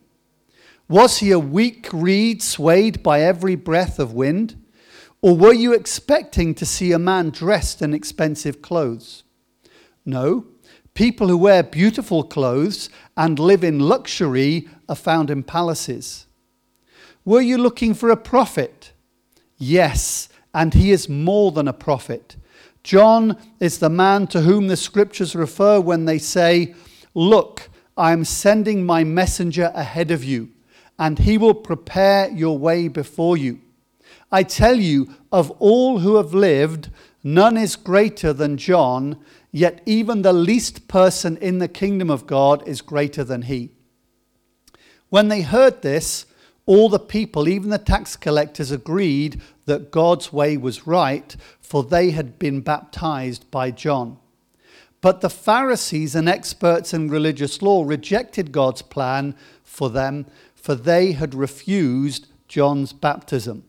Was 0.91 1.19
he 1.19 1.31
a 1.31 1.39
weak 1.39 1.87
reed 1.93 2.43
swayed 2.43 3.01
by 3.01 3.21
every 3.21 3.55
breath 3.55 3.97
of 3.97 4.13
wind? 4.13 4.61
Or 5.21 5.37
were 5.37 5.53
you 5.53 5.71
expecting 5.71 6.53
to 6.55 6.65
see 6.65 6.91
a 6.91 6.99
man 6.99 7.29
dressed 7.29 7.81
in 7.81 7.93
expensive 7.93 8.61
clothes? 8.61 9.23
No, 10.05 10.47
people 10.93 11.29
who 11.29 11.37
wear 11.37 11.63
beautiful 11.63 12.25
clothes 12.25 12.89
and 13.15 13.39
live 13.39 13.63
in 13.63 13.79
luxury 13.79 14.67
are 14.89 14.97
found 14.97 15.29
in 15.29 15.43
palaces. 15.43 16.25
Were 17.23 17.39
you 17.39 17.57
looking 17.57 17.93
for 17.93 18.09
a 18.09 18.17
prophet? 18.17 18.91
Yes, 19.57 20.27
and 20.53 20.73
he 20.73 20.91
is 20.91 21.07
more 21.07 21.53
than 21.53 21.69
a 21.69 21.73
prophet. 21.87 22.35
John 22.83 23.37
is 23.61 23.79
the 23.79 23.89
man 23.89 24.27
to 24.27 24.41
whom 24.41 24.67
the 24.67 24.75
scriptures 24.75 25.37
refer 25.37 25.79
when 25.79 26.03
they 26.03 26.17
say, 26.17 26.75
Look, 27.15 27.69
I 27.95 28.11
am 28.11 28.25
sending 28.25 28.85
my 28.85 29.05
messenger 29.05 29.71
ahead 29.73 30.11
of 30.11 30.25
you, 30.25 30.49
and 31.01 31.17
he 31.17 31.35
will 31.35 31.55
prepare 31.55 32.29
your 32.29 32.59
way 32.59 32.87
before 32.87 33.35
you. 33.35 33.59
I 34.31 34.43
tell 34.43 34.75
you, 34.75 35.11
of 35.31 35.49
all 35.57 35.97
who 35.97 36.17
have 36.17 36.35
lived, 36.35 36.91
none 37.23 37.57
is 37.57 37.75
greater 37.75 38.33
than 38.33 38.55
John, 38.55 39.17
yet 39.51 39.81
even 39.87 40.21
the 40.21 40.31
least 40.31 40.87
person 40.87 41.37
in 41.37 41.57
the 41.57 41.67
kingdom 41.67 42.11
of 42.11 42.27
God 42.27 42.67
is 42.67 42.83
greater 42.83 43.23
than 43.23 43.41
he. 43.41 43.71
When 45.09 45.27
they 45.29 45.41
heard 45.41 45.81
this, 45.81 46.27
all 46.67 46.87
the 46.87 46.99
people, 46.99 47.47
even 47.47 47.71
the 47.71 47.79
tax 47.79 48.15
collectors, 48.15 48.69
agreed 48.69 49.41
that 49.65 49.89
God's 49.89 50.31
way 50.31 50.55
was 50.55 50.85
right, 50.85 51.35
for 51.59 51.83
they 51.83 52.11
had 52.11 52.37
been 52.37 52.61
baptized 52.61 53.49
by 53.49 53.71
John. 53.71 54.19
But 55.01 55.21
the 55.21 55.31
Pharisees 55.31 56.13
and 56.13 56.29
experts 56.29 56.93
in 56.93 57.09
religious 57.09 57.63
law 57.63 57.83
rejected 57.83 58.51
God's 58.51 58.83
plan 58.83 59.35
for 59.63 59.89
them, 59.89 60.27
for 60.61 60.75
they 60.75 61.13
had 61.13 61.33
refused 61.33 62.27
John's 62.47 62.93
baptism. 62.93 63.63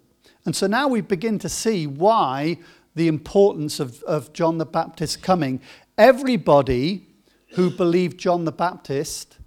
And 0.44 0.54
so 0.54 0.66
now 0.66 0.88
we 0.88 1.00
begin 1.00 1.38
to 1.40 1.48
see 1.48 1.86
why 1.86 2.58
the 2.94 3.08
importance 3.08 3.80
of, 3.80 4.02
of 4.02 4.32
John 4.32 4.58
the 4.58 4.66
Baptist 4.66 5.22
coming. 5.22 5.60
Everybody 5.96 7.06
who 7.54 7.70
believed 7.70 8.18
John 8.18 8.44
the 8.44 8.52
Baptist 8.52 9.38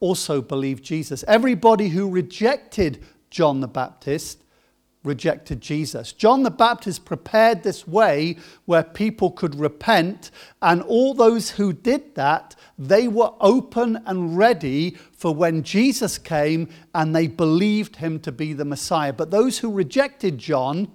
also 0.00 0.40
believed 0.40 0.84
Jesus. 0.84 1.24
Everybody 1.28 1.88
who 1.88 2.08
rejected 2.08 3.04
John 3.30 3.60
the 3.60 3.68
Baptist 3.68 4.42
rejected 5.08 5.60
Jesus. 5.60 6.12
John 6.12 6.44
the 6.44 6.50
Baptist 6.50 7.04
prepared 7.04 7.64
this 7.64 7.88
way 7.88 8.36
where 8.66 8.84
people 8.84 9.32
could 9.32 9.56
repent, 9.56 10.30
and 10.62 10.82
all 10.82 11.14
those 11.14 11.50
who 11.50 11.72
did 11.72 12.14
that, 12.14 12.54
they 12.78 13.08
were 13.08 13.32
open 13.40 14.00
and 14.06 14.38
ready 14.38 14.96
for 15.10 15.34
when 15.34 15.64
Jesus 15.64 16.18
came 16.18 16.68
and 16.94 17.16
they 17.16 17.26
believed 17.26 17.96
him 17.96 18.20
to 18.20 18.30
be 18.30 18.52
the 18.52 18.64
Messiah. 18.64 19.12
But 19.12 19.32
those 19.32 19.58
who 19.58 19.72
rejected 19.72 20.38
John 20.38 20.92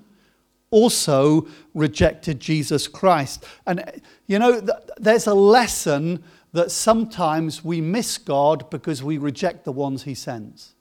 also 0.69 1.47
rejected 1.73 2.39
Jesus 2.39 2.87
Christ. 2.87 3.45
And 3.67 4.01
you 4.27 4.39
know, 4.39 4.61
there's 4.97 5.27
a 5.27 5.33
lesson 5.33 6.23
that 6.53 6.71
sometimes 6.71 7.63
we 7.63 7.81
miss 7.81 8.17
God 8.17 8.69
because 8.69 9.03
we 9.03 9.17
reject 9.17 9.65
the 9.65 9.71
ones 9.71 10.03
he 10.03 10.13
sends. 10.13 10.72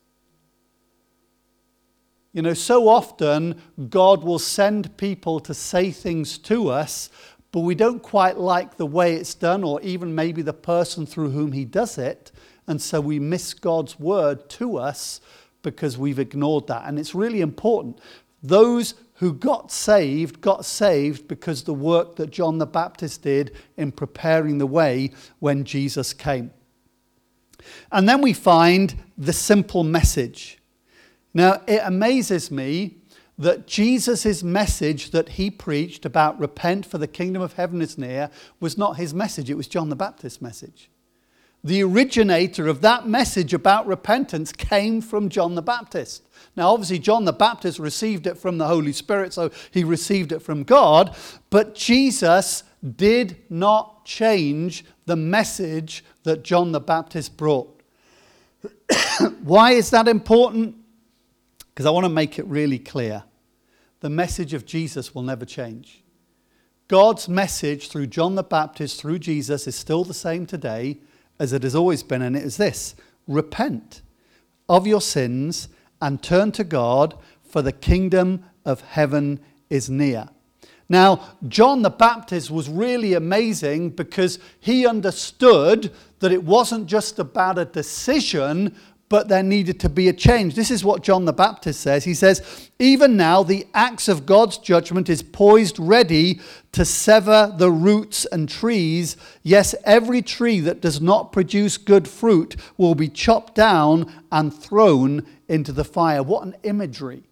You 2.32 2.42
know, 2.42 2.54
so 2.54 2.88
often 2.88 3.60
God 3.90 4.24
will 4.24 4.38
send 4.38 4.96
people 4.96 5.38
to 5.40 5.52
say 5.52 5.90
things 5.90 6.38
to 6.38 6.70
us, 6.70 7.10
but 7.50 7.60
we 7.60 7.74
don't 7.74 8.02
quite 8.02 8.38
like 8.38 8.76
the 8.76 8.86
way 8.86 9.14
it's 9.14 9.34
done, 9.34 9.62
or 9.62 9.80
even 9.82 10.14
maybe 10.14 10.40
the 10.40 10.54
person 10.54 11.04
through 11.04 11.30
whom 11.30 11.52
He 11.52 11.66
does 11.66 11.98
it. 11.98 12.32
And 12.66 12.80
so 12.80 13.00
we 13.00 13.18
miss 13.18 13.52
God's 13.52 13.98
word 14.00 14.48
to 14.50 14.78
us 14.78 15.20
because 15.62 15.98
we've 15.98 16.18
ignored 16.18 16.68
that. 16.68 16.84
And 16.86 16.98
it's 16.98 17.14
really 17.14 17.42
important. 17.42 18.00
Those 18.42 18.94
who 19.14 19.34
got 19.34 19.70
saved 19.70 20.40
got 20.40 20.64
saved 20.64 21.28
because 21.28 21.64
the 21.64 21.74
work 21.74 22.16
that 22.16 22.30
John 22.30 22.58
the 22.58 22.66
Baptist 22.66 23.22
did 23.22 23.54
in 23.76 23.92
preparing 23.92 24.58
the 24.58 24.66
way 24.66 25.12
when 25.38 25.64
Jesus 25.64 26.14
came. 26.14 26.50
And 27.92 28.08
then 28.08 28.22
we 28.22 28.32
find 28.32 28.96
the 29.18 29.32
simple 29.32 29.84
message. 29.84 30.58
Now, 31.34 31.62
it 31.66 31.80
amazes 31.84 32.50
me 32.50 32.98
that 33.38 33.66
Jesus' 33.66 34.42
message 34.42 35.10
that 35.10 35.30
he 35.30 35.50
preached 35.50 36.04
about 36.04 36.38
repent 36.38 36.84
for 36.86 36.98
the 36.98 37.06
kingdom 37.06 37.42
of 37.42 37.54
heaven 37.54 37.80
is 37.80 37.96
near 37.96 38.30
was 38.60 38.76
not 38.76 38.96
his 38.96 39.14
message, 39.14 39.50
it 39.50 39.56
was 39.56 39.66
John 39.66 39.88
the 39.88 39.96
Baptist's 39.96 40.42
message. 40.42 40.90
The 41.64 41.82
originator 41.82 42.66
of 42.66 42.80
that 42.80 43.06
message 43.06 43.54
about 43.54 43.86
repentance 43.86 44.52
came 44.52 45.00
from 45.00 45.28
John 45.28 45.54
the 45.54 45.62
Baptist. 45.62 46.24
Now, 46.56 46.72
obviously, 46.72 46.98
John 46.98 47.24
the 47.24 47.32
Baptist 47.32 47.78
received 47.78 48.26
it 48.26 48.36
from 48.36 48.58
the 48.58 48.66
Holy 48.66 48.92
Spirit, 48.92 49.32
so 49.32 49.50
he 49.70 49.84
received 49.84 50.32
it 50.32 50.40
from 50.40 50.64
God, 50.64 51.16
but 51.50 51.74
Jesus 51.74 52.64
did 52.96 53.36
not 53.48 54.04
change 54.04 54.84
the 55.06 55.14
message 55.14 56.04
that 56.24 56.42
John 56.42 56.72
the 56.72 56.80
Baptist 56.80 57.36
brought. 57.36 57.80
Why 59.42 59.72
is 59.72 59.90
that 59.90 60.08
important? 60.08 60.81
Because 61.72 61.86
I 61.86 61.90
want 61.90 62.04
to 62.04 62.10
make 62.10 62.38
it 62.38 62.46
really 62.46 62.78
clear. 62.78 63.24
The 64.00 64.10
message 64.10 64.52
of 64.52 64.66
Jesus 64.66 65.14
will 65.14 65.22
never 65.22 65.44
change. 65.44 66.02
God's 66.88 67.28
message 67.28 67.88
through 67.88 68.08
John 68.08 68.34
the 68.34 68.42
Baptist, 68.42 69.00
through 69.00 69.20
Jesus, 69.20 69.66
is 69.66 69.74
still 69.74 70.04
the 70.04 70.12
same 70.12 70.44
today 70.44 70.98
as 71.38 71.52
it 71.52 71.62
has 71.62 71.74
always 71.74 72.02
been, 72.02 72.20
and 72.20 72.36
it 72.36 72.42
is 72.42 72.56
this 72.56 72.94
repent 73.26 74.02
of 74.68 74.86
your 74.86 75.00
sins 75.00 75.68
and 76.00 76.22
turn 76.22 76.52
to 76.52 76.64
God, 76.64 77.16
for 77.42 77.62
the 77.62 77.72
kingdom 77.72 78.44
of 78.64 78.80
heaven 78.80 79.40
is 79.70 79.88
near. 79.88 80.28
Now, 80.88 81.36
John 81.48 81.80
the 81.80 81.90
Baptist 81.90 82.50
was 82.50 82.68
really 82.68 83.14
amazing 83.14 83.90
because 83.90 84.38
he 84.60 84.86
understood 84.86 85.92
that 86.18 86.32
it 86.32 86.44
wasn't 86.44 86.86
just 86.86 87.18
about 87.18 87.58
a 87.58 87.64
decision, 87.64 88.76
but 89.12 89.28
there 89.28 89.42
needed 89.42 89.78
to 89.78 89.90
be 89.90 90.08
a 90.08 90.12
change. 90.14 90.54
This 90.54 90.70
is 90.70 90.86
what 90.86 91.02
John 91.02 91.26
the 91.26 91.34
Baptist 91.34 91.82
says. 91.82 92.04
He 92.04 92.14
says, 92.14 92.70
Even 92.78 93.14
now, 93.14 93.42
the 93.42 93.66
axe 93.74 94.08
of 94.08 94.24
God's 94.24 94.56
judgment 94.56 95.10
is 95.10 95.22
poised 95.22 95.78
ready 95.78 96.40
to 96.72 96.86
sever 96.86 97.54
the 97.54 97.70
roots 97.70 98.24
and 98.32 98.48
trees. 98.48 99.18
Yes, 99.42 99.74
every 99.84 100.22
tree 100.22 100.60
that 100.60 100.80
does 100.80 101.02
not 101.02 101.30
produce 101.30 101.76
good 101.76 102.08
fruit 102.08 102.56
will 102.78 102.94
be 102.94 103.10
chopped 103.10 103.54
down 103.54 104.10
and 104.32 104.50
thrown 104.50 105.26
into 105.46 105.72
the 105.72 105.84
fire. 105.84 106.22
What 106.22 106.46
an 106.46 106.56
imagery. 106.62 107.24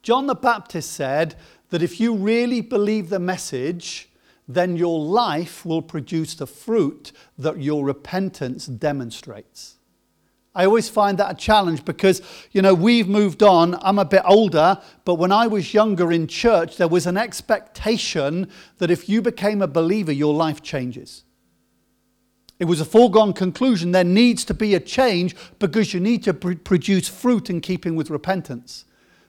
John 0.00 0.28
the 0.28 0.34
Baptist 0.34 0.92
said 0.92 1.34
that 1.68 1.82
if 1.82 2.00
you 2.00 2.14
really 2.14 2.62
believe 2.62 3.10
the 3.10 3.18
message, 3.18 4.08
then 4.48 4.78
your 4.78 4.98
life 4.98 5.66
will 5.66 5.82
produce 5.82 6.34
the 6.34 6.46
fruit 6.46 7.12
that 7.36 7.60
your 7.60 7.84
repentance 7.84 8.64
demonstrates. 8.64 9.76
I 10.54 10.66
always 10.66 10.88
find 10.88 11.16
that 11.18 11.30
a 11.30 11.34
challenge 11.34 11.84
because, 11.84 12.20
you 12.50 12.60
know, 12.60 12.74
we've 12.74 13.08
moved 13.08 13.42
on. 13.42 13.78
I'm 13.80 13.98
a 13.98 14.04
bit 14.04 14.22
older, 14.26 14.78
but 15.04 15.14
when 15.14 15.32
I 15.32 15.46
was 15.46 15.72
younger 15.72 16.12
in 16.12 16.26
church, 16.26 16.76
there 16.76 16.88
was 16.88 17.06
an 17.06 17.16
expectation 17.16 18.48
that 18.76 18.90
if 18.90 19.08
you 19.08 19.22
became 19.22 19.62
a 19.62 19.66
believer, 19.66 20.12
your 20.12 20.34
life 20.34 20.62
changes. 20.62 21.24
It 22.58 22.66
was 22.66 22.80
a 22.80 22.84
foregone 22.84 23.32
conclusion. 23.32 23.92
There 23.92 24.04
needs 24.04 24.44
to 24.44 24.54
be 24.54 24.74
a 24.74 24.80
change 24.80 25.34
because 25.58 25.94
you 25.94 26.00
need 26.00 26.22
to 26.24 26.34
pr- 26.34 26.54
produce 26.54 27.08
fruit 27.08 27.48
in 27.48 27.60
keeping 27.60 27.96
with 27.96 28.10
repentance. 28.10 28.84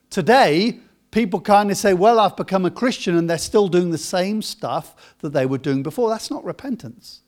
Today, 0.10 0.80
people 1.10 1.40
kind 1.40 1.72
of 1.72 1.78
say, 1.78 1.94
Well, 1.94 2.20
I've 2.20 2.36
become 2.36 2.66
a 2.66 2.70
Christian, 2.70 3.16
and 3.16 3.30
they're 3.30 3.38
still 3.38 3.70
doing 3.70 3.92
the 3.92 3.98
same 3.98 4.42
stuff 4.42 5.16
that 5.20 5.32
they 5.32 5.46
were 5.46 5.58
doing 5.58 5.84
before. 5.84 6.10
That's 6.10 6.30
not 6.30 6.44
repentance. 6.44 7.22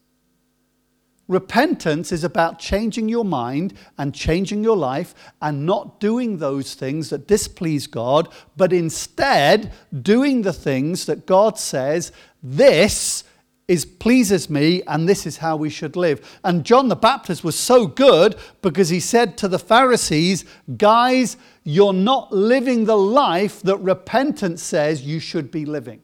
Repentance 1.27 2.12
is 2.12 2.24
about 2.24 2.60
changing 2.60 3.10
your 3.10 3.25
mind 3.25 3.74
and 3.98 4.13
changing 4.13 4.63
your 4.63 4.77
life 4.77 5.15
and 5.41 5.65
not 5.65 6.00
doing 6.00 6.38
those 6.38 6.75
things 6.75 7.10
that 7.10 7.27
displease 7.27 7.88
God, 7.88 8.29
but 8.55 8.72
instead 8.72 9.74
doing 10.01 10.44
the 10.44 10.53
things 10.53 11.05
that 11.08 11.25
God 11.25 11.58
says, 11.58 12.12
this 12.44 13.24
is 13.67 13.86
pleases 13.86 14.50
me 14.50 14.84
and 14.84 15.10
this 15.10 15.25
is 15.25 15.38
how 15.38 15.55
we 15.55 15.72
should 15.72 15.96
live. 15.96 16.39
And 16.44 16.63
John 16.63 16.88
the 16.88 16.96
Baptist 16.96 17.44
was 17.44 17.58
so 17.58 17.88
good 17.88 18.36
because 18.62 18.89
he 18.89 19.00
said 19.00 19.38
to 19.39 19.48
the 19.48 19.58
Pharisees, 19.58 20.46
guys, 20.77 21.38
you're 21.63 21.94
not 21.94 22.32
living 22.32 22.86
the 22.86 22.98
life 22.98 23.62
that 23.63 23.77
repentance 23.77 24.62
says 24.62 25.01
you 25.01 25.20
should 25.20 25.50
be 25.50 25.65
living. 25.65 26.03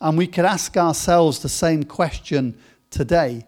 And 0.00 0.18
we 0.18 0.26
could 0.26 0.44
ask 0.44 0.76
ourselves 0.76 1.38
the 1.38 1.48
same 1.48 1.84
question 1.84 2.58
today. 2.90 3.46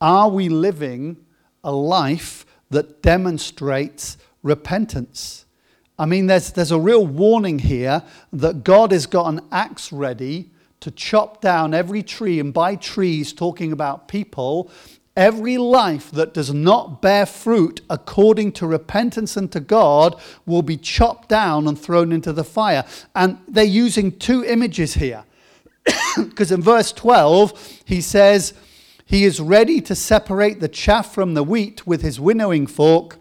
Are 0.00 0.28
we 0.28 0.48
living 0.48 1.16
a 1.64 1.72
life 1.72 2.46
that 2.70 3.02
demonstrates 3.02 4.16
repentance? 4.42 5.44
I 5.98 6.06
mean, 6.06 6.26
there's, 6.26 6.52
there's 6.52 6.70
a 6.70 6.78
real 6.78 7.04
warning 7.04 7.58
here 7.58 8.02
that 8.32 8.62
God 8.62 8.92
has 8.92 9.06
got 9.06 9.26
an 9.26 9.40
axe 9.50 9.92
ready 9.92 10.50
to 10.80 10.92
chop 10.92 11.40
down 11.40 11.74
every 11.74 12.04
tree, 12.04 12.38
and 12.38 12.54
by 12.54 12.76
trees, 12.76 13.32
talking 13.32 13.72
about 13.72 14.06
people, 14.06 14.70
every 15.16 15.58
life 15.58 16.12
that 16.12 16.32
does 16.32 16.54
not 16.54 17.02
bear 17.02 17.26
fruit 17.26 17.80
according 17.90 18.52
to 18.52 18.66
repentance 18.66 19.36
and 19.36 19.50
to 19.50 19.58
God 19.58 20.14
will 20.46 20.62
be 20.62 20.76
chopped 20.76 21.28
down 21.28 21.66
and 21.66 21.76
thrown 21.76 22.12
into 22.12 22.32
the 22.32 22.44
fire. 22.44 22.84
And 23.16 23.38
they're 23.48 23.64
using 23.64 24.16
two 24.16 24.44
images 24.44 24.94
here. 24.94 25.24
Because 26.16 26.52
in 26.52 26.62
verse 26.62 26.92
12, 26.92 27.82
he 27.84 28.00
says, 28.00 28.54
He 29.08 29.24
is 29.24 29.40
ready 29.40 29.80
to 29.80 29.94
separate 29.94 30.60
the 30.60 30.68
chaff 30.68 31.14
from 31.14 31.32
the 31.32 31.42
wheat 31.42 31.86
with 31.86 32.02
his 32.02 32.20
winnowing 32.20 32.66
fork. 32.66 33.16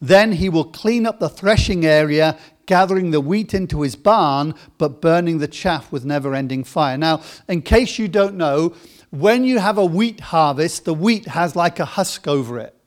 Then 0.00 0.30
he 0.30 0.48
will 0.48 0.66
clean 0.66 1.04
up 1.04 1.18
the 1.18 1.28
threshing 1.28 1.84
area, 1.84 2.38
gathering 2.66 3.10
the 3.10 3.20
wheat 3.20 3.52
into 3.54 3.82
his 3.82 3.96
barn, 3.96 4.54
but 4.78 5.00
burning 5.00 5.38
the 5.38 5.48
chaff 5.48 5.90
with 5.90 6.04
never 6.04 6.32
ending 6.32 6.62
fire. 6.62 6.96
Now, 6.96 7.22
in 7.48 7.62
case 7.62 7.98
you 7.98 8.06
don't 8.06 8.36
know, 8.36 8.72
when 9.10 9.42
you 9.42 9.58
have 9.58 9.78
a 9.78 9.84
wheat 9.84 10.20
harvest, 10.20 10.84
the 10.84 10.94
wheat 10.94 11.26
has 11.26 11.56
like 11.56 11.80
a 11.80 11.84
husk 11.84 12.28
over 12.28 12.60
it. 12.60 12.77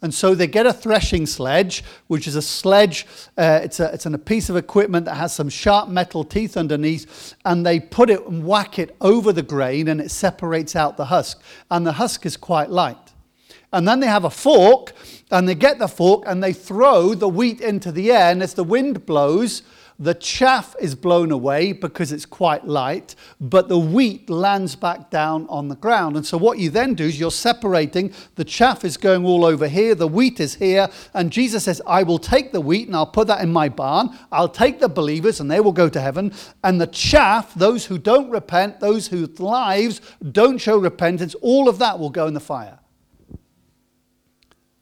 And 0.00 0.14
so 0.14 0.34
they 0.34 0.46
get 0.46 0.64
a 0.64 0.72
threshing 0.72 1.26
sledge, 1.26 1.82
which 2.06 2.28
is 2.28 2.36
a 2.36 2.42
sledge, 2.42 3.04
uh, 3.36 3.60
it's, 3.64 3.80
a, 3.80 3.92
it's 3.92 4.06
a 4.06 4.16
piece 4.16 4.48
of 4.48 4.56
equipment 4.56 5.06
that 5.06 5.16
has 5.16 5.34
some 5.34 5.48
sharp 5.48 5.88
metal 5.88 6.22
teeth 6.22 6.56
underneath, 6.56 7.34
and 7.44 7.66
they 7.66 7.80
put 7.80 8.08
it 8.08 8.24
and 8.26 8.46
whack 8.46 8.78
it 8.78 8.94
over 9.00 9.32
the 9.32 9.42
grain 9.42 9.88
and 9.88 10.00
it 10.00 10.10
separates 10.10 10.76
out 10.76 10.96
the 10.96 11.06
husk. 11.06 11.40
And 11.70 11.84
the 11.84 11.92
husk 11.92 12.24
is 12.26 12.36
quite 12.36 12.70
light. 12.70 12.96
And 13.72 13.86
then 13.86 14.00
they 14.00 14.06
have 14.06 14.24
a 14.24 14.30
fork, 14.30 14.94
and 15.30 15.48
they 15.48 15.54
get 15.54 15.78
the 15.78 15.88
fork 15.88 16.24
and 16.26 16.42
they 16.42 16.52
throw 16.52 17.14
the 17.14 17.28
wheat 17.28 17.60
into 17.60 17.92
the 17.92 18.12
air, 18.12 18.30
and 18.30 18.42
as 18.42 18.54
the 18.54 18.64
wind 18.64 19.04
blows, 19.04 19.62
the 20.00 20.14
chaff 20.14 20.76
is 20.80 20.94
blown 20.94 21.32
away 21.32 21.72
because 21.72 22.12
it's 22.12 22.24
quite 22.24 22.64
light, 22.64 23.16
but 23.40 23.68
the 23.68 23.78
wheat 23.78 24.30
lands 24.30 24.76
back 24.76 25.10
down 25.10 25.44
on 25.48 25.66
the 25.66 25.74
ground. 25.74 26.16
And 26.16 26.24
so, 26.24 26.38
what 26.38 26.58
you 26.58 26.70
then 26.70 26.94
do 26.94 27.04
is 27.04 27.18
you're 27.18 27.32
separating. 27.32 28.12
The 28.36 28.44
chaff 28.44 28.84
is 28.84 28.96
going 28.96 29.24
all 29.24 29.44
over 29.44 29.66
here, 29.66 29.96
the 29.96 30.06
wheat 30.06 30.38
is 30.38 30.54
here. 30.54 30.88
And 31.14 31.32
Jesus 31.32 31.64
says, 31.64 31.82
I 31.84 32.04
will 32.04 32.20
take 32.20 32.52
the 32.52 32.60
wheat 32.60 32.86
and 32.86 32.94
I'll 32.94 33.06
put 33.06 33.26
that 33.26 33.42
in 33.42 33.52
my 33.52 33.68
barn. 33.68 34.16
I'll 34.30 34.48
take 34.48 34.78
the 34.78 34.88
believers 34.88 35.40
and 35.40 35.50
they 35.50 35.58
will 35.58 35.72
go 35.72 35.88
to 35.88 36.00
heaven. 36.00 36.32
And 36.62 36.80
the 36.80 36.86
chaff, 36.86 37.52
those 37.54 37.86
who 37.86 37.98
don't 37.98 38.30
repent, 38.30 38.78
those 38.78 39.08
whose 39.08 39.40
lives 39.40 40.00
don't 40.30 40.58
show 40.58 40.78
repentance, 40.78 41.34
all 41.40 41.68
of 41.68 41.80
that 41.80 41.98
will 41.98 42.10
go 42.10 42.28
in 42.28 42.34
the 42.34 42.40
fire. 42.40 42.78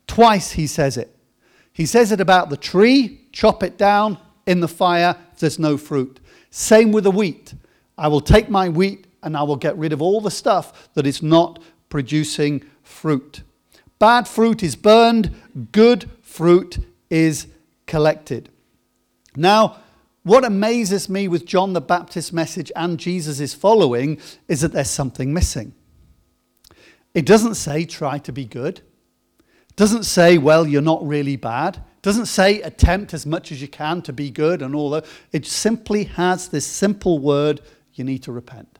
Twice 0.07 0.53
he 0.53 0.67
says 0.67 0.99
it. 0.99 1.17
He 1.73 1.87
says 1.87 2.13
it 2.13 2.21
about 2.21 2.51
the 2.51 2.57
tree, 2.57 3.29
chop 3.33 3.63
it 3.63 3.77
down, 3.77 4.19
in 4.47 4.61
the 4.61 4.69
fire, 4.69 5.17
there's 5.39 5.59
no 5.59 5.77
fruit. 5.77 6.21
Same 6.51 6.93
with 6.93 7.05
the 7.05 7.11
wheat. 7.11 7.55
I 7.99 8.09
will 8.09 8.21
take 8.21 8.49
my 8.49 8.69
wheat 8.69 9.07
and 9.23 9.37
I 9.37 9.43
will 9.43 9.57
get 9.57 9.77
rid 9.77 9.93
of 9.93 10.01
all 10.01 10.21
the 10.21 10.31
stuff 10.31 10.89
that 10.95 11.07
is 11.07 11.23
not 11.23 11.59
producing 11.89 12.65
fruit. 12.83 13.43
Bad 13.99 14.29
fruit 14.29 14.63
is 14.63 14.77
burned, 14.77 15.35
good 15.73 16.11
fruit 16.23 16.79
is 17.11 17.47
collected. 17.87 18.51
Now, 19.35 19.79
what 20.23 20.45
amazes 20.45 21.09
me 21.09 21.29
with 21.29 21.47
John 21.47 21.73
the 21.73 21.81
Baptist's 21.81 22.33
message 22.33 22.73
and 22.75 22.99
Jesus' 22.99 23.55
following 23.55 24.19
is 24.49 24.61
that 24.61 24.73
there's 24.73 24.91
something 24.91 25.33
missing. 25.33 25.73
It 27.15 27.25
doesn't 27.25 27.55
say 27.55 27.85
try 27.85 28.19
to 28.19 28.33
be 28.33 28.45
good. 28.45 28.81
It 29.71 29.77
doesn't 29.77 30.03
say, 30.03 30.37
well, 30.37 30.67
you're 30.67 30.83
not 30.83 31.07
really 31.07 31.37
bad 31.37 31.83
doesn't 32.07 32.27
say 32.27 32.63
attempt 32.63 33.13
as 33.15 33.27
much 33.27 33.51
as 33.51 33.61
you 33.61 33.67
can 33.67 34.01
to 34.01 34.13
be 34.13 34.31
good 34.31 34.63
and 34.63 34.77
all 34.77 34.91
that. 34.91 35.05
It 35.33 35.45
simply 35.45 36.05
has 36.05 36.47
this 36.47 36.65
simple 36.65 37.19
word 37.19 37.61
you 37.95 38.05
need 38.05 38.23
to 38.23 38.31
repent. 38.31 38.79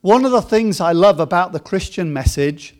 One 0.00 0.24
of 0.24 0.32
the 0.32 0.42
things 0.42 0.80
I 0.80 0.90
love 0.90 1.20
about 1.20 1.52
the 1.52 1.60
Christian 1.60 2.12
message 2.12 2.74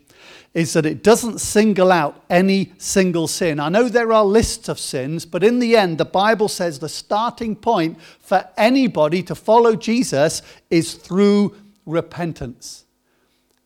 is 0.53 0.73
that 0.73 0.85
it 0.85 1.03
doesn't 1.03 1.39
single 1.39 1.89
out 1.89 2.21
any 2.29 2.73
single 2.79 3.29
sin. 3.29 3.61
I 3.61 3.69
know 3.69 3.87
there 3.87 4.11
are 4.11 4.25
lists 4.25 4.67
of 4.67 4.77
sins, 4.77 5.25
but 5.25 5.41
in 5.41 5.59
the 5.59 5.77
end, 5.77 5.97
the 5.97 6.03
Bible 6.03 6.49
says 6.49 6.79
the 6.79 6.89
starting 6.89 7.55
point 7.55 7.97
for 8.19 8.45
anybody 8.57 9.23
to 9.23 9.35
follow 9.35 9.73
Jesus 9.73 10.41
is 10.69 10.95
through 10.95 11.55
repentance. 11.85 12.83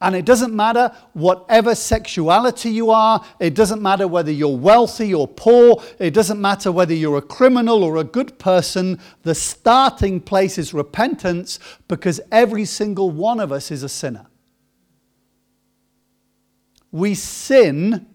And 0.02 0.14
it 0.16 0.26
doesn't 0.26 0.54
matter 0.54 0.92
whatever 1.14 1.74
sexuality 1.74 2.70
you 2.70 2.92
are, 2.92 3.24
it 3.40 3.56
doesn't 3.56 3.82
matter 3.82 4.08
whether 4.08 4.32
you're 4.32 4.56
wealthy 4.56 5.14
or 5.14 5.28
poor, 5.28 5.82
it 6.00 6.14
doesn't 6.14 6.40
matter 6.40 6.72
whether 6.72 6.94
you're 6.94 7.18
a 7.18 7.22
criminal 7.22 7.84
or 7.84 7.98
a 7.98 8.04
good 8.04 8.38
person. 8.38 9.00
The 9.24 9.34
starting 9.34 10.20
place 10.20 10.58
is 10.58 10.74
repentance 10.74 11.60
because 11.88 12.20
every 12.32 12.66
single 12.66 13.10
one 13.10 13.40
of 13.40 13.54
us 13.54 13.72
is 13.72 13.84
a 13.84 13.90
sinner. 13.90 14.28
We 16.92 17.16
sin 17.16 18.06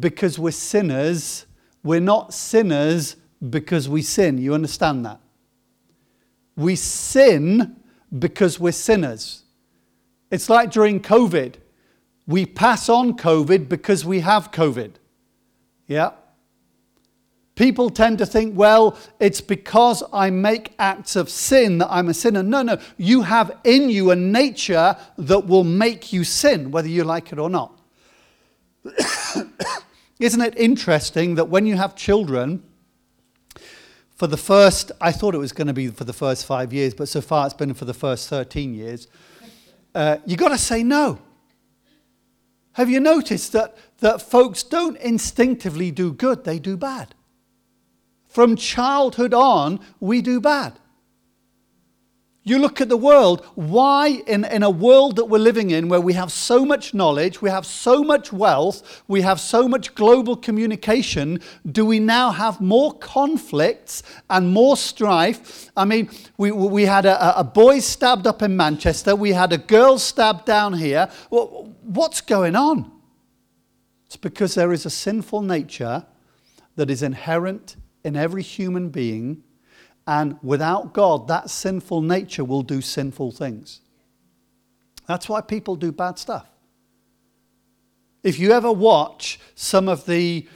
because 0.00 0.38
we're 0.38 0.50
sinners, 0.50 1.46
we're 1.82 2.00
not 2.00 2.32
sinners 2.32 3.16
because 3.48 3.88
we 3.88 4.02
sin. 4.02 4.38
You 4.38 4.54
understand 4.54 5.04
that? 5.04 5.20
We 6.56 6.74
sin 6.74 7.76
because 8.18 8.58
we're 8.58 8.72
sinners. 8.72 9.44
It's 10.30 10.50
like 10.50 10.70
during 10.70 11.00
COVID. 11.00 11.54
We 12.26 12.44
pass 12.44 12.88
on 12.88 13.16
COVID 13.16 13.68
because 13.68 14.04
we 14.04 14.20
have 14.20 14.50
COVID. 14.52 14.92
Yeah? 15.86 16.10
People 17.54 17.90
tend 17.90 18.18
to 18.18 18.26
think, 18.26 18.56
well, 18.56 18.96
it's 19.18 19.40
because 19.40 20.02
I 20.12 20.30
make 20.30 20.74
acts 20.78 21.16
of 21.16 21.28
sin 21.28 21.78
that 21.78 21.88
I'm 21.90 22.08
a 22.08 22.14
sinner. 22.14 22.42
No, 22.42 22.62
no. 22.62 22.78
You 22.96 23.22
have 23.22 23.56
in 23.64 23.90
you 23.90 24.10
a 24.10 24.16
nature 24.16 24.96
that 25.16 25.46
will 25.46 25.64
make 25.64 26.12
you 26.12 26.22
sin, 26.22 26.70
whether 26.70 26.88
you 26.88 27.02
like 27.02 27.32
it 27.32 27.38
or 27.38 27.50
not. 27.50 27.80
Isn't 30.20 30.40
it 30.40 30.56
interesting 30.56 31.34
that 31.36 31.48
when 31.48 31.66
you 31.66 31.76
have 31.76 31.96
children, 31.96 32.62
for 34.14 34.26
the 34.26 34.36
first, 34.36 34.92
I 35.00 35.12
thought 35.12 35.34
it 35.34 35.38
was 35.38 35.52
going 35.52 35.68
to 35.68 35.72
be 35.72 35.88
for 35.88 36.04
the 36.04 36.12
first 36.12 36.44
five 36.44 36.72
years, 36.72 36.92
but 36.92 37.08
so 37.08 37.20
far 37.20 37.46
it's 37.46 37.54
been 37.54 37.72
for 37.74 37.86
the 37.86 37.94
first 37.94 38.28
13 38.28 38.74
years 38.74 39.08
uh, 39.98 40.18
you've 40.26 40.38
got 40.38 40.50
to 40.50 40.58
say 40.58 40.84
no. 40.84 41.18
Have 42.74 42.88
you 42.88 43.00
noticed 43.00 43.50
that, 43.50 43.76
that 43.98 44.22
folks 44.22 44.62
don't 44.62 44.96
instinctively 44.98 45.90
do 45.90 46.12
good, 46.12 46.44
they 46.44 46.60
do 46.60 46.76
bad? 46.76 47.16
From 48.28 48.54
childhood 48.54 49.34
on, 49.34 49.80
we 49.98 50.22
do 50.22 50.40
bad. 50.40 50.74
You 52.48 52.58
look 52.58 52.80
at 52.80 52.88
the 52.88 52.96
world, 52.96 53.44
why, 53.56 54.22
in, 54.26 54.46
in 54.46 54.62
a 54.62 54.70
world 54.70 55.16
that 55.16 55.26
we're 55.26 55.36
living 55.36 55.70
in 55.70 55.90
where 55.90 56.00
we 56.00 56.14
have 56.14 56.32
so 56.32 56.64
much 56.64 56.94
knowledge, 56.94 57.42
we 57.42 57.50
have 57.50 57.66
so 57.66 58.02
much 58.02 58.32
wealth, 58.32 59.02
we 59.06 59.20
have 59.20 59.38
so 59.38 59.68
much 59.68 59.94
global 59.94 60.34
communication, 60.34 61.40
do 61.70 61.84
we 61.84 62.00
now 62.00 62.30
have 62.30 62.58
more 62.58 62.94
conflicts 62.94 64.02
and 64.30 64.48
more 64.48 64.78
strife? 64.78 65.70
I 65.76 65.84
mean, 65.84 66.08
we, 66.38 66.50
we 66.50 66.86
had 66.86 67.04
a, 67.04 67.38
a 67.38 67.44
boy 67.44 67.80
stabbed 67.80 68.26
up 68.26 68.40
in 68.40 68.56
Manchester, 68.56 69.14
we 69.14 69.32
had 69.32 69.52
a 69.52 69.58
girl 69.58 69.98
stabbed 69.98 70.46
down 70.46 70.72
here. 70.72 71.10
Well, 71.28 71.74
what's 71.82 72.22
going 72.22 72.56
on? 72.56 72.90
It's 74.06 74.16
because 74.16 74.54
there 74.54 74.72
is 74.72 74.86
a 74.86 74.90
sinful 74.90 75.42
nature 75.42 76.06
that 76.76 76.88
is 76.88 77.02
inherent 77.02 77.76
in 78.04 78.16
every 78.16 78.42
human 78.42 78.88
being 78.88 79.42
and 80.08 80.38
without 80.42 80.94
God, 80.94 81.28
that 81.28 81.50
sinful 81.50 82.00
nature 82.00 82.42
will 82.42 82.62
do 82.62 82.80
sinful 82.80 83.30
things. 83.32 83.82
That's 85.06 85.28
why 85.28 85.42
people 85.42 85.76
do 85.76 85.92
bad 85.92 86.18
stuff. 86.18 86.48
If 88.22 88.38
you 88.38 88.52
ever 88.52 88.72
watch 88.72 89.38
some 89.54 89.86
of 89.86 90.06
the 90.06 90.48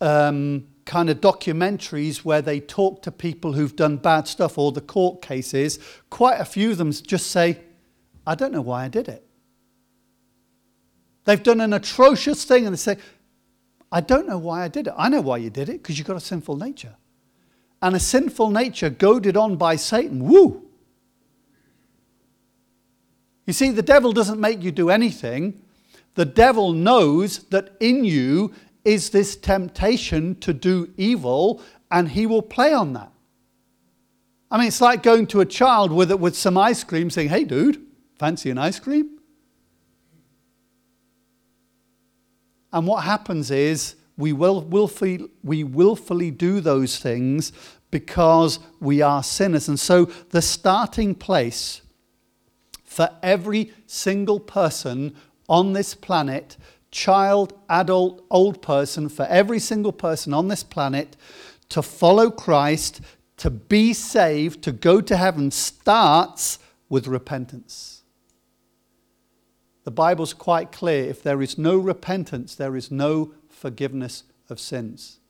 um, 0.00 0.66
kind 0.84 1.08
of 1.08 1.20
documentaries 1.20 2.24
where 2.24 2.42
they 2.42 2.58
talk 2.58 3.00
to 3.02 3.12
people 3.12 3.52
who've 3.52 3.76
done 3.76 3.96
bad 3.98 4.26
stuff 4.26 4.58
or 4.58 4.72
the 4.72 4.80
court 4.80 5.22
cases, 5.22 5.78
quite 6.10 6.40
a 6.40 6.44
few 6.44 6.72
of 6.72 6.78
them 6.78 6.90
just 6.90 7.28
say, 7.28 7.60
I 8.26 8.34
don't 8.34 8.52
know 8.52 8.60
why 8.60 8.86
I 8.86 8.88
did 8.88 9.06
it. 9.06 9.24
They've 11.26 11.42
done 11.42 11.60
an 11.60 11.72
atrocious 11.72 12.44
thing 12.44 12.66
and 12.66 12.74
they 12.74 12.78
say, 12.78 12.96
I 13.92 14.00
don't 14.00 14.26
know 14.26 14.38
why 14.38 14.64
I 14.64 14.68
did 14.68 14.88
it. 14.88 14.94
I 14.98 15.08
know 15.08 15.20
why 15.20 15.36
you 15.36 15.50
did 15.50 15.68
it 15.68 15.80
because 15.80 15.96
you've 15.96 16.08
got 16.08 16.16
a 16.16 16.20
sinful 16.20 16.56
nature 16.56 16.96
and 17.86 17.94
a 17.94 18.00
sinful 18.00 18.50
nature 18.50 18.90
goaded 18.90 19.36
on 19.36 19.54
by 19.54 19.76
Satan. 19.76 20.24
Woo! 20.24 20.60
You 23.46 23.52
see, 23.52 23.70
the 23.70 23.80
devil 23.80 24.10
doesn't 24.10 24.40
make 24.40 24.60
you 24.64 24.72
do 24.72 24.90
anything. 24.90 25.62
The 26.16 26.24
devil 26.24 26.72
knows 26.72 27.44
that 27.50 27.76
in 27.78 28.04
you 28.04 28.52
is 28.84 29.10
this 29.10 29.36
temptation 29.36 30.34
to 30.40 30.52
do 30.52 30.92
evil, 30.96 31.62
and 31.88 32.08
he 32.08 32.26
will 32.26 32.42
play 32.42 32.72
on 32.72 32.92
that. 32.94 33.12
I 34.50 34.58
mean, 34.58 34.66
it's 34.66 34.80
like 34.80 35.04
going 35.04 35.28
to 35.28 35.40
a 35.40 35.46
child 35.46 35.92
with, 35.92 36.12
with 36.14 36.36
some 36.36 36.58
ice 36.58 36.82
cream 36.82 37.08
saying, 37.08 37.28
Hey, 37.28 37.44
dude, 37.44 37.80
fancy 38.18 38.50
an 38.50 38.58
ice 38.58 38.80
cream? 38.80 39.20
And 42.72 42.84
what 42.84 43.04
happens 43.04 43.52
is 43.52 43.94
we 44.16 44.32
will 44.32 44.62
willfully, 44.62 45.28
we 45.42 45.62
willfully 45.64 46.30
do 46.30 46.60
those 46.60 46.98
things 46.98 47.52
because 47.90 48.58
we 48.80 49.02
are 49.02 49.22
sinners. 49.22 49.68
And 49.68 49.78
so 49.78 50.06
the 50.30 50.42
starting 50.42 51.14
place 51.14 51.82
for 52.84 53.10
every 53.22 53.72
single 53.86 54.40
person 54.40 55.14
on 55.48 55.72
this 55.72 55.94
planet, 55.94 56.56
child, 56.90 57.52
adult, 57.68 58.24
old 58.30 58.62
person, 58.62 59.08
for 59.08 59.24
every 59.26 59.58
single 59.58 59.92
person 59.92 60.32
on 60.32 60.48
this 60.48 60.62
planet 60.62 61.16
to 61.68 61.82
follow 61.82 62.30
Christ, 62.30 63.00
to 63.36 63.50
be 63.50 63.92
saved, 63.92 64.62
to 64.62 64.72
go 64.72 65.00
to 65.00 65.16
heaven, 65.16 65.50
starts 65.50 66.58
with 66.88 67.06
repentance. 67.06 68.02
The 69.84 69.90
Bible's 69.90 70.32
quite 70.32 70.72
clear 70.72 71.04
if 71.04 71.22
there 71.22 71.42
is 71.42 71.58
no 71.58 71.76
repentance, 71.76 72.54
there 72.54 72.76
is 72.76 72.90
no 72.90 73.34
forgiveness 73.48 74.24
of 74.48 74.58
sins. 74.58 75.20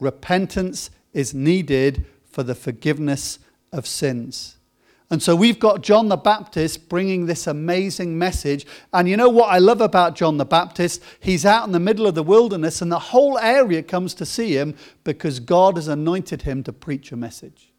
Repentance 0.00 0.90
is 1.12 1.32
needed 1.34 2.04
for 2.30 2.42
the 2.42 2.54
forgiveness 2.54 3.38
of 3.72 3.86
sins. 3.86 4.56
And 5.08 5.22
so 5.22 5.36
we've 5.36 5.60
got 5.60 5.82
John 5.82 6.08
the 6.08 6.16
Baptist 6.16 6.88
bringing 6.88 7.26
this 7.26 7.46
amazing 7.46 8.18
message. 8.18 8.66
And 8.92 9.08
you 9.08 9.16
know 9.16 9.28
what 9.28 9.52
I 9.52 9.58
love 9.58 9.80
about 9.80 10.16
John 10.16 10.36
the 10.36 10.44
Baptist? 10.44 11.00
He's 11.20 11.46
out 11.46 11.64
in 11.64 11.72
the 11.72 11.78
middle 11.78 12.06
of 12.06 12.16
the 12.16 12.24
wilderness, 12.24 12.82
and 12.82 12.90
the 12.90 12.98
whole 12.98 13.38
area 13.38 13.82
comes 13.82 14.14
to 14.14 14.26
see 14.26 14.56
him 14.56 14.74
because 15.04 15.38
God 15.38 15.76
has 15.76 15.86
anointed 15.86 16.42
him 16.42 16.64
to 16.64 16.72
preach 16.72 17.12
a 17.12 17.16
message. 17.16 17.72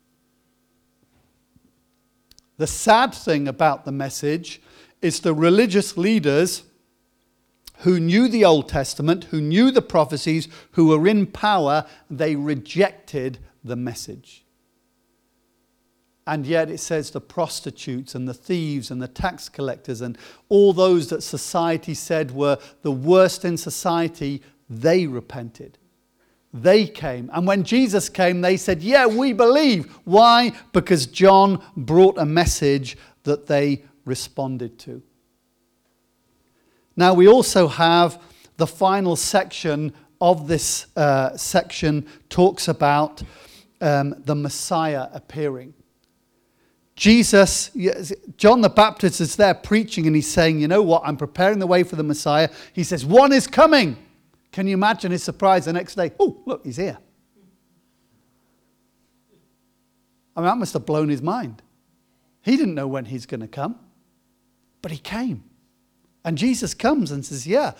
The 2.58 2.68
sad 2.68 3.14
thing 3.14 3.48
about 3.48 3.84
the 3.84 3.92
message 3.92 4.62
is 5.02 5.20
the 5.20 5.34
religious 5.34 5.98
leaders 5.98 6.64
who 7.80 8.00
knew 8.00 8.28
the 8.28 8.46
Old 8.46 8.70
Testament, 8.70 9.26
who 9.26 9.42
knew 9.42 9.72
the 9.72 9.82
prophecies, 9.82 10.48
who 10.72 10.88
were 10.88 11.08
in 11.08 11.28
power, 11.28 11.86
they 12.10 12.36
rejected 12.36 13.40
the 13.63 13.76
message. 13.76 14.46
And 16.26 16.46
yet 16.46 16.70
it 16.70 16.80
says 16.80 17.12
the 17.12 17.22
prostitutes 17.22 18.13
and 18.13 18.28
the 18.28 18.34
thieves 18.34 18.92
and 18.92 19.02
the 19.02 19.08
tax 19.08 19.48
collectors 19.48 20.02
and 20.02 20.18
all 20.50 20.74
those 20.74 21.08
that 21.10 21.24
society 21.24 21.94
said 21.94 22.32
were 22.32 22.58
the 22.82 22.92
worst 22.92 23.46
in 23.46 23.56
society, 23.56 24.42
they 24.70 25.08
repented. 25.08 25.78
They 26.54 26.86
came. 26.86 27.30
And 27.34 27.48
when 27.48 27.63
Jesus 27.63 28.10
came, 28.10 28.42
they 28.42 28.58
said, 28.58 28.82
Yeah, 28.82 29.06
we 29.06 29.32
believe. 29.32 29.86
Why? 30.04 30.54
Because 30.74 31.06
John 31.06 31.63
brought 31.76 32.18
a 32.18 32.26
message 32.26 32.98
that 33.24 33.48
they 33.48 33.84
responded 34.06 34.80
to. 34.80 35.02
Now, 36.98 37.14
we 37.14 37.28
also 37.28 37.68
have 37.68 38.22
the 38.58 38.68
final 38.68 39.16
section 39.16 39.94
of 40.20 40.48
this 40.48 40.88
uh, 40.98 41.38
section 41.38 42.08
talks 42.28 42.68
about 42.68 43.22
um, 43.80 44.16
the 44.26 44.36
Messiah 44.36 45.08
appearing. 45.14 45.76
Jesus, 46.96 47.70
John 48.38 48.62
the 48.62 48.70
Baptist 48.70 49.22
is 49.22 49.36
there 49.36 49.54
preaching 49.54 50.08
and 50.08 50.16
he's 50.16 50.28
saying, 50.28 50.60
You 50.60 50.68
know 50.68 50.82
what? 50.82 51.04
I'm 51.06 51.18
preparing 51.18 51.60
the 51.60 51.68
way 51.68 51.84
for 51.84 51.96
the 51.96 52.04
Messiah. 52.04 52.50
He 52.74 52.84
says, 52.84 53.06
One 53.06 53.32
is 53.32 53.46
coming. 53.46 53.96
Can 54.52 54.66
you 54.66 54.74
imagine 54.74 55.12
his 55.12 55.24
surprise 55.24 55.66
the 55.66 55.74
next 55.74 55.94
day? 55.94 56.12
Oh, 56.20 56.42
look, 56.48 56.66
he's 56.66 56.78
here. 56.78 56.98
I 60.36 60.40
mean, 60.40 60.48
that 60.48 60.58
must 60.58 60.74
have 60.74 60.88
blown 60.88 61.10
his 61.10 61.22
mind. 61.22 61.62
He 62.42 62.58
didn't 62.58 62.74
know 62.74 62.88
when 62.88 63.06
he's 63.06 63.28
going 63.28 63.42
to 63.42 63.48
come, 63.48 63.78
but 64.82 64.92
he 64.92 64.98
came. 64.98 65.44
And 66.28 66.38
Jesus 66.38 66.74
comes 66.74 67.10
and 67.12 67.26
says, 67.26 67.48
Yeah. 67.48 67.72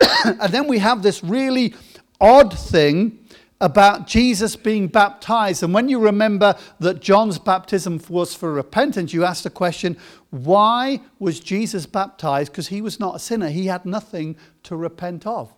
and 0.24 0.52
then 0.52 0.68
we 0.68 0.78
have 0.78 1.02
this 1.02 1.24
really 1.24 1.74
odd 2.20 2.56
thing 2.56 3.18
about 3.60 4.06
Jesus 4.06 4.54
being 4.54 4.86
baptized. 4.86 5.64
And 5.64 5.74
when 5.74 5.88
you 5.88 5.98
remember 5.98 6.56
that 6.78 7.00
John's 7.00 7.40
baptism 7.40 8.00
was 8.08 8.32
for 8.32 8.52
repentance, 8.52 9.12
you 9.12 9.24
ask 9.24 9.42
the 9.42 9.50
question, 9.50 9.96
why 10.30 11.00
was 11.18 11.40
Jesus 11.40 11.84
baptized? 11.84 12.52
Because 12.52 12.68
he 12.68 12.80
was 12.80 13.00
not 13.00 13.16
a 13.16 13.18
sinner, 13.18 13.50
he 13.50 13.66
had 13.66 13.84
nothing 13.84 14.36
to 14.62 14.76
repent 14.76 15.26
of. 15.26 15.52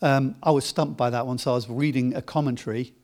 Um, 0.00 0.34
I 0.42 0.50
was 0.50 0.64
stumped 0.64 0.96
by 0.96 1.10
that 1.10 1.26
one, 1.26 1.36
so 1.36 1.52
I 1.52 1.54
was 1.54 1.68
reading 1.68 2.14
a 2.14 2.22
commentary, 2.22 2.94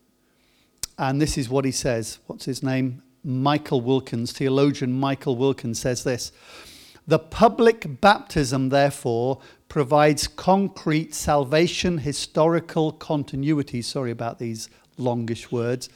and 0.99 1.21
this 1.21 1.37
is 1.37 1.51
what 1.51 1.67
he 1.67 1.73
says. 1.73 2.21
What's 2.27 2.47
his 2.47 2.63
name? 2.63 3.03
Michael 3.23 3.83
Wilkins, 3.83 4.33
theologian 4.33 4.93
Michael 4.93 5.37
Wilkins 5.37 5.79
says 5.79 6.05
this. 6.05 6.33
The 7.07 7.19
public 7.19 8.01
baptism, 8.01 8.69
therefore, 8.69 9.41
provides 9.69 10.29
concrete 10.29 11.15
salvation 11.15 11.99
historical 11.99 12.93
continuity. 12.93 13.83
Sorry 13.83 14.11
about 14.11 14.39
these 14.39 14.69
longish 14.99 15.51
words. 15.51 15.89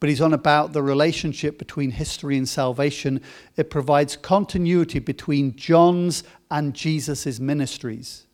But 0.00 0.08
he's 0.08 0.20
on 0.20 0.32
about 0.32 0.72
the 0.72 0.82
relationship 0.82 1.58
between 1.58 1.90
history 1.90 2.36
and 2.36 2.48
salvation. 2.48 3.20
It 3.56 3.68
provides 3.68 4.16
continuity 4.16 5.00
between 5.00 5.56
John's 5.56 6.22
and 6.50 6.74
Jesus' 6.74 7.40
ministries. 7.40 8.26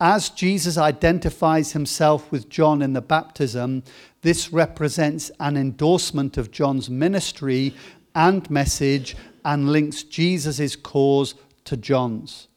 As 0.00 0.28
Jesus 0.30 0.76
identifies 0.76 1.72
himself 1.72 2.30
with 2.30 2.48
John 2.48 2.82
in 2.82 2.92
the 2.92 3.00
baptism, 3.00 3.82
this 4.22 4.52
represents 4.52 5.30
an 5.40 5.56
endorsement 5.56 6.36
of 6.36 6.50
John's 6.50 6.90
ministry 6.90 7.74
and 8.14 8.48
message 8.50 9.16
and 9.46 9.70
links 9.70 10.02
Jesus' 10.02 10.74
cause 10.74 11.36
to 11.64 11.76
John's. 11.76 12.48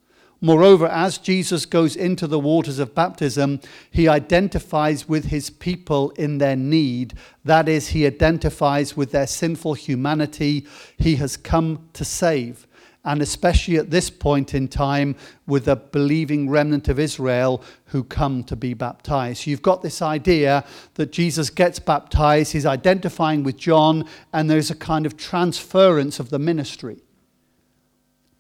Moreover, 0.42 0.88
as 0.88 1.18
Jesus 1.18 1.66
goes 1.66 1.96
into 1.96 2.26
the 2.26 2.40
waters 2.40 2.80
of 2.80 2.96
baptism, 2.96 3.60
he 3.92 4.08
identifies 4.08 5.08
with 5.08 5.26
his 5.26 5.50
people 5.50 6.12
in 6.12 6.40
their 6.40 6.56
need. 6.56 7.14
That 7.46 7.70
is, 7.70 7.90
he 7.90 8.06
identifies 8.06 8.98
with 8.98 9.12
their 9.12 9.28
sinful 9.28 9.76
humanity 9.76 10.66
he 10.98 11.18
has 11.18 11.38
come 11.38 11.90
to 11.94 12.04
save. 12.04 12.66
And 13.10 13.24
especially 13.24 13.78
at 13.78 13.90
this 13.90 14.12
point 14.12 14.54
in 14.54 14.68
time, 14.68 15.16
with 15.48 15.66
the 15.66 15.76
believing 15.76 16.48
remnant 16.48 16.88
of 16.90 17.00
Israel 17.00 17.64
who 17.86 18.04
come 18.04 18.44
to 18.44 18.56
be 18.56 18.76
baptized. 18.76 19.48
You've 19.48 19.64
got 19.64 19.82
this 19.82 20.00
idea 20.04 20.64
that 20.94 21.12
Jesus 21.12 21.50
gets 21.50 21.80
baptized, 21.80 22.54
he's 22.54 22.68
identifying 22.68 23.42
with 23.42 23.58
John, 23.58 24.06
and 24.32 24.48
there's 24.48 24.70
a 24.70 24.76
kind 24.76 25.08
of 25.08 25.18
transference 25.18 26.20
of 26.20 26.30
the 26.30 26.38
ministry. 26.38 27.02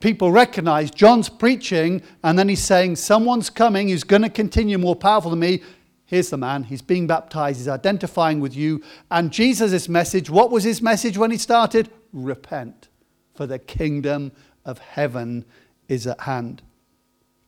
People 0.02 0.32
recognize 0.32 0.92
John's 0.92 1.30
preaching, 1.30 2.04
and 2.24 2.38
then 2.38 2.48
he's 2.48 2.64
saying, 2.64 2.98
Someone's 2.98 3.50
coming 3.50 3.90
who's 3.90 4.04
going 4.04 4.22
to 4.22 4.30
continue 4.30 4.78
more 4.78 4.96
powerful 4.96 5.32
than 5.32 5.40
me. 5.40 5.64
Here's 6.06 6.30
the 6.30 6.38
man. 6.38 6.66
He's 6.66 6.84
being 6.84 7.08
baptized. 7.08 7.58
He's 7.58 7.68
identifying 7.68 8.40
with 8.40 8.56
you. 8.56 8.84
And 9.10 9.32
Jesus' 9.32 9.90
message, 9.90 10.30
what 10.30 10.52
was 10.52 10.64
his 10.64 10.80
message 10.80 11.18
when 11.18 11.32
he 11.32 11.38
started? 11.38 11.90
Repent, 12.14 12.88
for 13.34 13.48
the 13.48 13.58
kingdom 13.58 14.32
of 14.66 14.80
heaven 14.80 15.46
is 15.88 16.08
at 16.08 16.22
hand. 16.22 16.62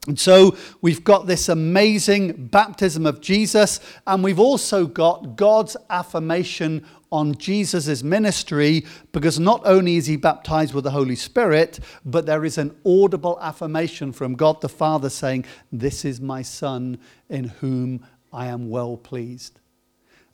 And 0.08 0.19
so 0.19 0.58
we've 0.82 1.04
got 1.04 1.28
this 1.28 1.47
amazing 1.47 2.47
baptism 2.47 3.06
of 3.06 3.21
Jesus, 3.21 3.80
and 4.08 4.24
we've 4.24 4.39
also 4.39 4.88
got 4.88 5.36
God's 5.36 5.78
affirmation 5.89 6.86
on 7.12 7.36
Jesus' 7.36 8.02
ministry 8.02 8.86
because 9.12 9.39
not 9.39 9.62
only 9.65 9.97
is 9.97 10.08
he 10.08 10.15
baptized 10.15 10.74
with 10.74 10.86
the 10.86 10.91
Holy 10.91 11.15
Spirit, 11.15 11.80
but 12.04 12.26
there 12.26 12.45
is 12.45 12.58
an 12.58 12.76
audible 12.86 13.38
affirmation 13.41 14.12
from 14.12 14.34
God 14.34 14.62
the 14.62 14.69
Father 14.69 15.10
saying, 15.10 15.45
This 15.71 16.04
is 16.04 16.19
my 16.19 16.41
Son 16.41 16.97
in 17.30 17.45
whom 17.45 18.06
I 18.34 18.47
am 18.47 18.69
well 18.69 18.97
pleased. 18.97 19.60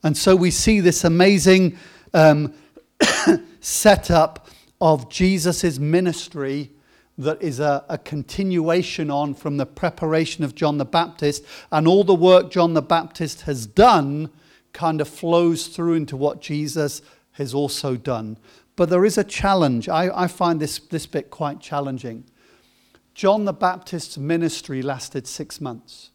And 0.04 0.16
so 0.16 0.36
we 0.36 0.52
see 0.52 0.80
this 0.80 1.04
amazing 1.04 1.78
um, 2.14 2.54
setup 3.60 4.48
of 4.80 5.10
Jesus' 5.10 5.80
ministry 5.80 6.72
that 7.18 7.42
is 7.42 7.60
a, 7.60 7.84
a, 7.90 7.98
continuation 7.98 9.10
on 9.10 9.34
from 9.34 9.58
the 9.58 9.66
preparation 9.66 10.44
of 10.44 10.54
John 10.54 10.78
the 10.78 10.86
Baptist, 10.86 11.44
and 11.72 11.88
all 11.88 12.04
the 12.04 12.14
work 12.14 12.52
John 12.52 12.76
the 12.76 12.82
Baptist 12.82 13.42
has 13.42 13.66
done 13.66 14.30
kind 14.72 15.02
of 15.02 15.08
flows 15.08 15.68
through 15.68 15.94
into 15.94 16.16
what 16.16 16.42
Jesus 16.42 17.02
has 17.32 17.54
also 17.54 17.96
done. 17.96 18.38
But 18.76 18.90
there 18.90 19.06
is 19.06 19.18
a 19.18 19.24
challenge. 19.24 19.90
I, 19.90 20.12
I 20.16 20.28
find 20.28 20.60
this, 20.60 20.78
this 20.78 21.08
bit 21.08 21.32
quite 21.32 21.60
challenging. 21.60 22.26
John 23.16 23.46
the 23.46 23.54
Baptist's 23.54 24.20
ministry 24.20 24.84
lasted 24.84 25.26
six 25.26 25.60
months. 25.60 26.12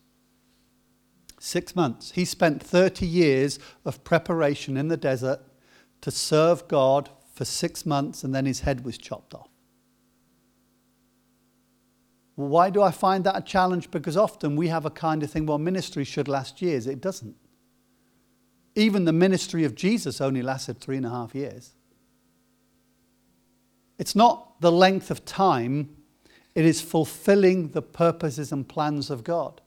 Six 1.40 1.74
months. 1.74 2.12
He 2.12 2.24
spent 2.24 2.62
30 2.62 3.04
years 3.04 3.58
of 3.84 4.04
preparation 4.04 4.76
in 4.76 4.86
the 4.86 4.96
desert 4.96 5.40
to 6.02 6.12
serve 6.12 6.68
God 6.68 7.10
for 7.32 7.44
six 7.44 7.86
months, 7.86 8.22
and 8.24 8.34
then 8.34 8.46
his 8.46 8.60
head 8.60 8.84
was 8.84 8.98
chopped 8.98 9.34
off. 9.34 9.48
Why 12.34 12.70
do 12.70 12.82
I 12.82 12.90
find 12.90 13.24
that 13.24 13.36
a 13.36 13.42
challenge? 13.42 13.90
Because 13.90 14.16
often 14.16 14.56
we 14.56 14.68
have 14.68 14.84
a 14.84 14.90
kind 14.90 15.22
of 15.22 15.30
thing, 15.30 15.46
well, 15.46 15.58
ministry 15.58 16.04
should 16.04 16.28
last 16.28 16.62
years. 16.62 16.86
It 16.86 17.00
doesn't. 17.00 17.36
Even 18.74 19.04
the 19.04 19.12
ministry 19.12 19.64
of 19.64 19.74
Jesus 19.74 20.20
only 20.20 20.42
lasted 20.42 20.78
three 20.78 20.96
and 20.96 21.06
a 21.06 21.10
half 21.10 21.34
years. 21.34 21.72
It's 23.98 24.16
not 24.16 24.60
the 24.60 24.72
length 24.72 25.10
of 25.10 25.24
time, 25.24 25.96
it 26.54 26.64
is 26.64 26.82
fulfilling 26.82 27.68
the 27.68 27.82
purposes 27.82 28.52
and 28.52 28.68
plans 28.68 29.10
of 29.10 29.24
God. 29.24 29.61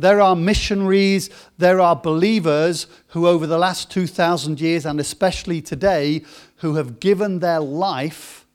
There 0.00 0.20
are 0.22 0.34
missionaries, 0.34 1.28
there 1.58 1.78
are 1.78 1.94
believers 1.94 2.86
who, 3.08 3.26
over 3.26 3.46
the 3.46 3.58
last 3.58 3.90
2,000 3.90 4.58
years, 4.58 4.86
and 4.86 4.98
especially 4.98 5.60
today, 5.60 6.22
who 6.56 6.76
have 6.76 7.00
given 7.00 7.40
their 7.40 7.60
life 7.60 8.46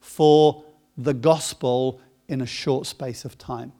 for 0.00 0.64
the 0.96 1.12
gospel 1.12 2.00
in 2.26 2.40
a 2.40 2.46
short 2.46 2.86
space 2.86 3.26
of 3.26 3.36
time. 3.36 3.72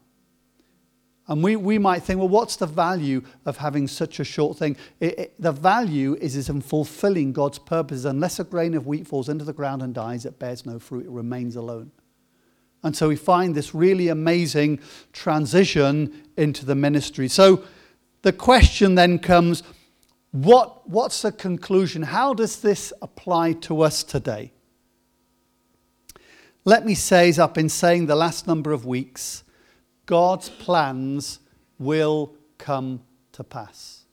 And 1.27 1.43
we, 1.43 1.55
we 1.55 1.79
might 1.79 2.03
think, 2.03 2.19
well, 2.19 2.29
what's 2.29 2.57
the 2.57 2.67
value 2.67 3.23
of 3.45 3.57
having 3.57 3.87
such 3.87 4.19
a 4.19 4.23
short 4.23 4.57
thing? 4.57 4.75
It, 4.99 5.17
it, 5.17 5.41
the 5.41 5.51
value 5.51 6.15
is, 6.21 6.35
is 6.35 6.49
in 6.49 6.61
fulfilling 6.61 7.33
God's 7.33 7.57
purposes. 7.57 8.05
Unless 8.05 8.39
a 8.39 8.43
grain 8.43 8.75
of 8.75 8.85
wheat 8.85 9.07
falls 9.07 9.29
into 9.29 9.45
the 9.45 9.53
ground 9.53 9.81
and 9.81 9.95
dies, 9.95 10.25
it 10.25 10.37
bears 10.37 10.65
no 10.65 10.77
fruit, 10.77 11.05
it 11.05 11.11
remains 11.11 11.55
alone. 11.55 11.91
And 12.83 12.95
so 12.95 13.07
we 13.07 13.15
find 13.15 13.55
this 13.55 13.73
really 13.73 14.09
amazing 14.09 14.79
transition 15.13 16.23
into 16.35 16.65
the 16.65 16.75
ministry. 16.75 17.27
So 17.29 17.63
the 18.23 18.33
question 18.33 18.95
then 18.95 19.19
comes 19.19 19.63
what, 20.31 20.89
what's 20.89 21.21
the 21.21 21.31
conclusion? 21.31 22.01
How 22.01 22.33
does 22.33 22.59
this 22.61 22.91
apply 23.01 23.53
to 23.53 23.81
us 23.81 24.03
today? 24.03 24.51
Let 26.65 26.85
me 26.85 26.95
say, 26.95 27.29
as 27.29 27.39
I've 27.39 27.53
been 27.53 27.69
saying 27.69 28.07
the 28.07 28.15
last 28.15 28.47
number 28.47 28.71
of 28.71 28.85
weeks, 28.85 29.43
God's 30.05 30.49
plans 30.49 31.39
will 31.77 32.35
come 32.57 33.01
to 33.33 33.43
pass. 33.43 34.05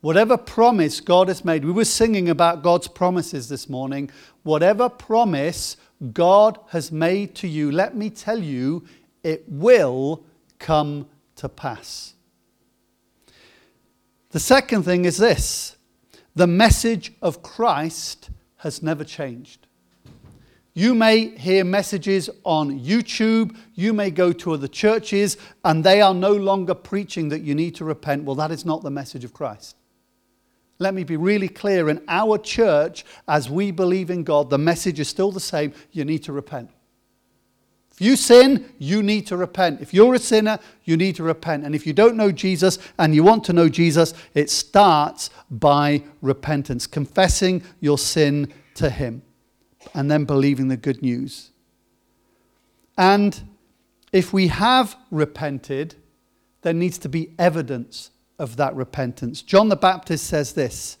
Whatever 0.00 0.36
promise 0.36 1.00
God 1.00 1.28
has 1.28 1.44
made, 1.44 1.64
we 1.64 1.72
were 1.72 1.84
singing 1.84 2.28
about 2.28 2.62
God's 2.62 2.88
promises 2.88 3.48
this 3.48 3.68
morning. 3.68 4.08
Whatever 4.44 4.88
promise 4.88 5.76
God 6.12 6.58
has 6.70 6.92
made 6.92 7.34
to 7.36 7.48
you, 7.48 7.72
let 7.72 7.96
me 7.96 8.10
tell 8.10 8.38
you, 8.38 8.84
it 9.22 9.44
will 9.48 10.22
come 10.58 11.08
to 11.36 11.48
pass. 11.48 12.14
The 14.30 14.40
second 14.40 14.82
thing 14.82 15.04
is 15.04 15.16
this 15.16 15.76
the 16.34 16.46
message 16.46 17.12
of 17.22 17.42
Christ 17.42 18.30
has 18.56 18.82
never 18.82 19.04
changed. 19.04 19.66
You 20.74 20.94
may 20.94 21.28
hear 21.38 21.64
messages 21.64 22.28
on 22.44 22.78
YouTube, 22.80 23.56
you 23.74 23.94
may 23.94 24.10
go 24.10 24.34
to 24.34 24.52
other 24.52 24.68
churches, 24.68 25.38
and 25.64 25.82
they 25.82 26.02
are 26.02 26.12
no 26.12 26.32
longer 26.32 26.74
preaching 26.74 27.30
that 27.30 27.40
you 27.40 27.54
need 27.54 27.74
to 27.76 27.84
repent. 27.86 28.24
Well, 28.24 28.36
that 28.36 28.50
is 28.50 28.66
not 28.66 28.82
the 28.82 28.90
message 28.90 29.24
of 29.24 29.32
Christ. 29.32 29.76
Let 30.78 30.94
me 30.94 31.04
be 31.04 31.16
really 31.16 31.48
clear 31.48 31.88
in 31.88 32.02
our 32.06 32.38
church, 32.38 33.04
as 33.26 33.48
we 33.48 33.70
believe 33.70 34.10
in 34.10 34.24
God, 34.24 34.50
the 34.50 34.58
message 34.58 35.00
is 35.00 35.08
still 35.08 35.32
the 35.32 35.40
same 35.40 35.72
you 35.92 36.04
need 36.04 36.22
to 36.24 36.32
repent. 36.32 36.70
If 37.90 38.02
you 38.02 38.16
sin, 38.16 38.70
you 38.78 39.02
need 39.02 39.26
to 39.28 39.38
repent. 39.38 39.80
If 39.80 39.94
you're 39.94 40.14
a 40.14 40.18
sinner, 40.18 40.58
you 40.84 40.98
need 40.98 41.16
to 41.16 41.22
repent. 41.22 41.64
And 41.64 41.74
if 41.74 41.86
you 41.86 41.94
don't 41.94 42.14
know 42.14 42.30
Jesus 42.30 42.78
and 42.98 43.14
you 43.14 43.24
want 43.24 43.42
to 43.44 43.54
know 43.54 43.70
Jesus, 43.70 44.12
it 44.34 44.50
starts 44.50 45.30
by 45.50 46.02
repentance, 46.20 46.86
confessing 46.86 47.62
your 47.80 47.96
sin 47.96 48.52
to 48.74 48.90
Him, 48.90 49.22
and 49.94 50.10
then 50.10 50.26
believing 50.26 50.68
the 50.68 50.76
good 50.76 51.00
news. 51.00 51.52
And 52.98 53.42
if 54.12 54.30
we 54.30 54.48
have 54.48 54.94
repented, 55.10 55.94
there 56.60 56.74
needs 56.74 56.98
to 56.98 57.08
be 57.08 57.34
evidence 57.38 58.10
of 58.38 58.56
that 58.56 58.74
repentance. 58.74 59.42
John 59.42 59.68
the 59.68 59.76
Baptist 59.76 60.26
says 60.26 60.52
this 60.52 60.98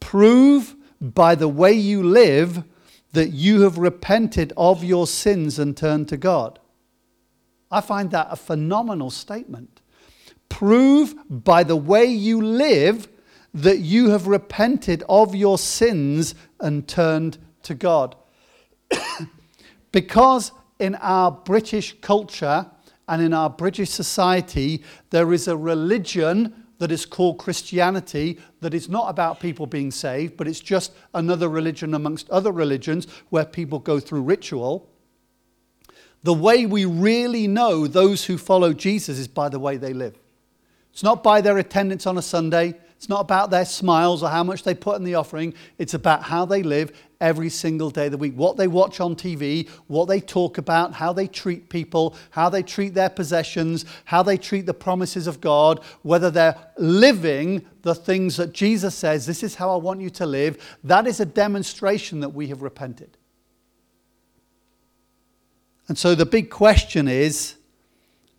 Prove 0.00 0.76
by 1.00 1.34
the 1.34 1.48
way 1.48 1.72
you 1.72 2.02
live 2.02 2.64
that 3.12 3.30
you 3.30 3.62
have 3.62 3.78
repented 3.78 4.52
of 4.56 4.84
your 4.84 5.06
sins 5.06 5.58
and 5.58 5.76
turned 5.76 6.08
to 6.08 6.16
God. 6.16 6.58
I 7.70 7.80
find 7.80 8.10
that 8.10 8.28
a 8.30 8.36
phenomenal 8.36 9.10
statement. 9.10 9.80
Prove 10.48 11.14
by 11.28 11.62
the 11.62 11.76
way 11.76 12.06
you 12.06 12.40
live 12.40 13.08
that 13.54 13.78
you 13.78 14.10
have 14.10 14.26
repented 14.26 15.02
of 15.08 15.34
your 15.34 15.58
sins 15.58 16.34
and 16.60 16.86
turned 16.86 17.38
to 17.62 17.74
God. 17.74 18.16
because 19.92 20.52
in 20.78 20.94
our 20.96 21.30
British 21.30 21.98
culture 22.00 22.70
and 23.08 23.22
in 23.22 23.32
our 23.32 23.50
British 23.50 23.90
society, 23.90 24.84
there 25.10 25.32
is 25.32 25.48
a 25.48 25.56
religion 25.56 26.57
that 26.78 26.92
is 26.92 27.04
called 27.04 27.38
Christianity, 27.38 28.38
that 28.60 28.74
is 28.74 28.88
not 28.88 29.10
about 29.10 29.40
people 29.40 29.66
being 29.66 29.90
saved, 29.90 30.36
but 30.36 30.48
it's 30.48 30.60
just 30.60 30.92
another 31.12 31.48
religion 31.48 31.94
amongst 31.94 32.30
other 32.30 32.52
religions 32.52 33.06
where 33.30 33.44
people 33.44 33.78
go 33.78 34.00
through 34.00 34.22
ritual. 34.22 34.88
The 36.22 36.34
way 36.34 36.66
we 36.66 36.84
really 36.84 37.46
know 37.46 37.86
those 37.86 38.24
who 38.24 38.38
follow 38.38 38.72
Jesus 38.72 39.18
is 39.18 39.28
by 39.28 39.48
the 39.48 39.58
way 39.58 39.76
they 39.76 39.92
live. 39.92 40.18
It's 40.92 41.02
not 41.02 41.22
by 41.22 41.40
their 41.40 41.58
attendance 41.58 42.06
on 42.06 42.18
a 42.18 42.22
Sunday. 42.22 42.74
It's 42.98 43.08
not 43.08 43.20
about 43.20 43.50
their 43.50 43.64
smiles 43.64 44.24
or 44.24 44.28
how 44.28 44.42
much 44.42 44.64
they 44.64 44.74
put 44.74 44.96
in 44.96 45.04
the 45.04 45.14
offering. 45.14 45.54
It's 45.78 45.94
about 45.94 46.24
how 46.24 46.44
they 46.44 46.64
live 46.64 46.90
every 47.20 47.48
single 47.48 47.90
day 47.90 48.06
of 48.06 48.10
the 48.10 48.18
week. 48.18 48.34
What 48.34 48.56
they 48.56 48.66
watch 48.66 48.98
on 48.98 49.14
TV, 49.14 49.68
what 49.86 50.06
they 50.06 50.20
talk 50.20 50.58
about, 50.58 50.94
how 50.94 51.12
they 51.12 51.28
treat 51.28 51.68
people, 51.68 52.16
how 52.30 52.48
they 52.48 52.64
treat 52.64 52.94
their 52.94 53.08
possessions, 53.08 53.84
how 54.04 54.24
they 54.24 54.36
treat 54.36 54.66
the 54.66 54.74
promises 54.74 55.28
of 55.28 55.40
God, 55.40 55.80
whether 56.02 56.28
they're 56.28 56.56
living 56.76 57.64
the 57.82 57.94
things 57.94 58.36
that 58.36 58.52
Jesus 58.52 58.96
says, 58.96 59.26
this 59.26 59.44
is 59.44 59.54
how 59.54 59.72
I 59.72 59.76
want 59.76 60.00
you 60.00 60.10
to 60.10 60.26
live. 60.26 60.76
That 60.82 61.06
is 61.06 61.20
a 61.20 61.24
demonstration 61.24 62.18
that 62.18 62.30
we 62.30 62.48
have 62.48 62.62
repented. 62.62 63.16
And 65.86 65.96
so 65.96 66.16
the 66.16 66.26
big 66.26 66.50
question 66.50 67.06
is 67.06 67.54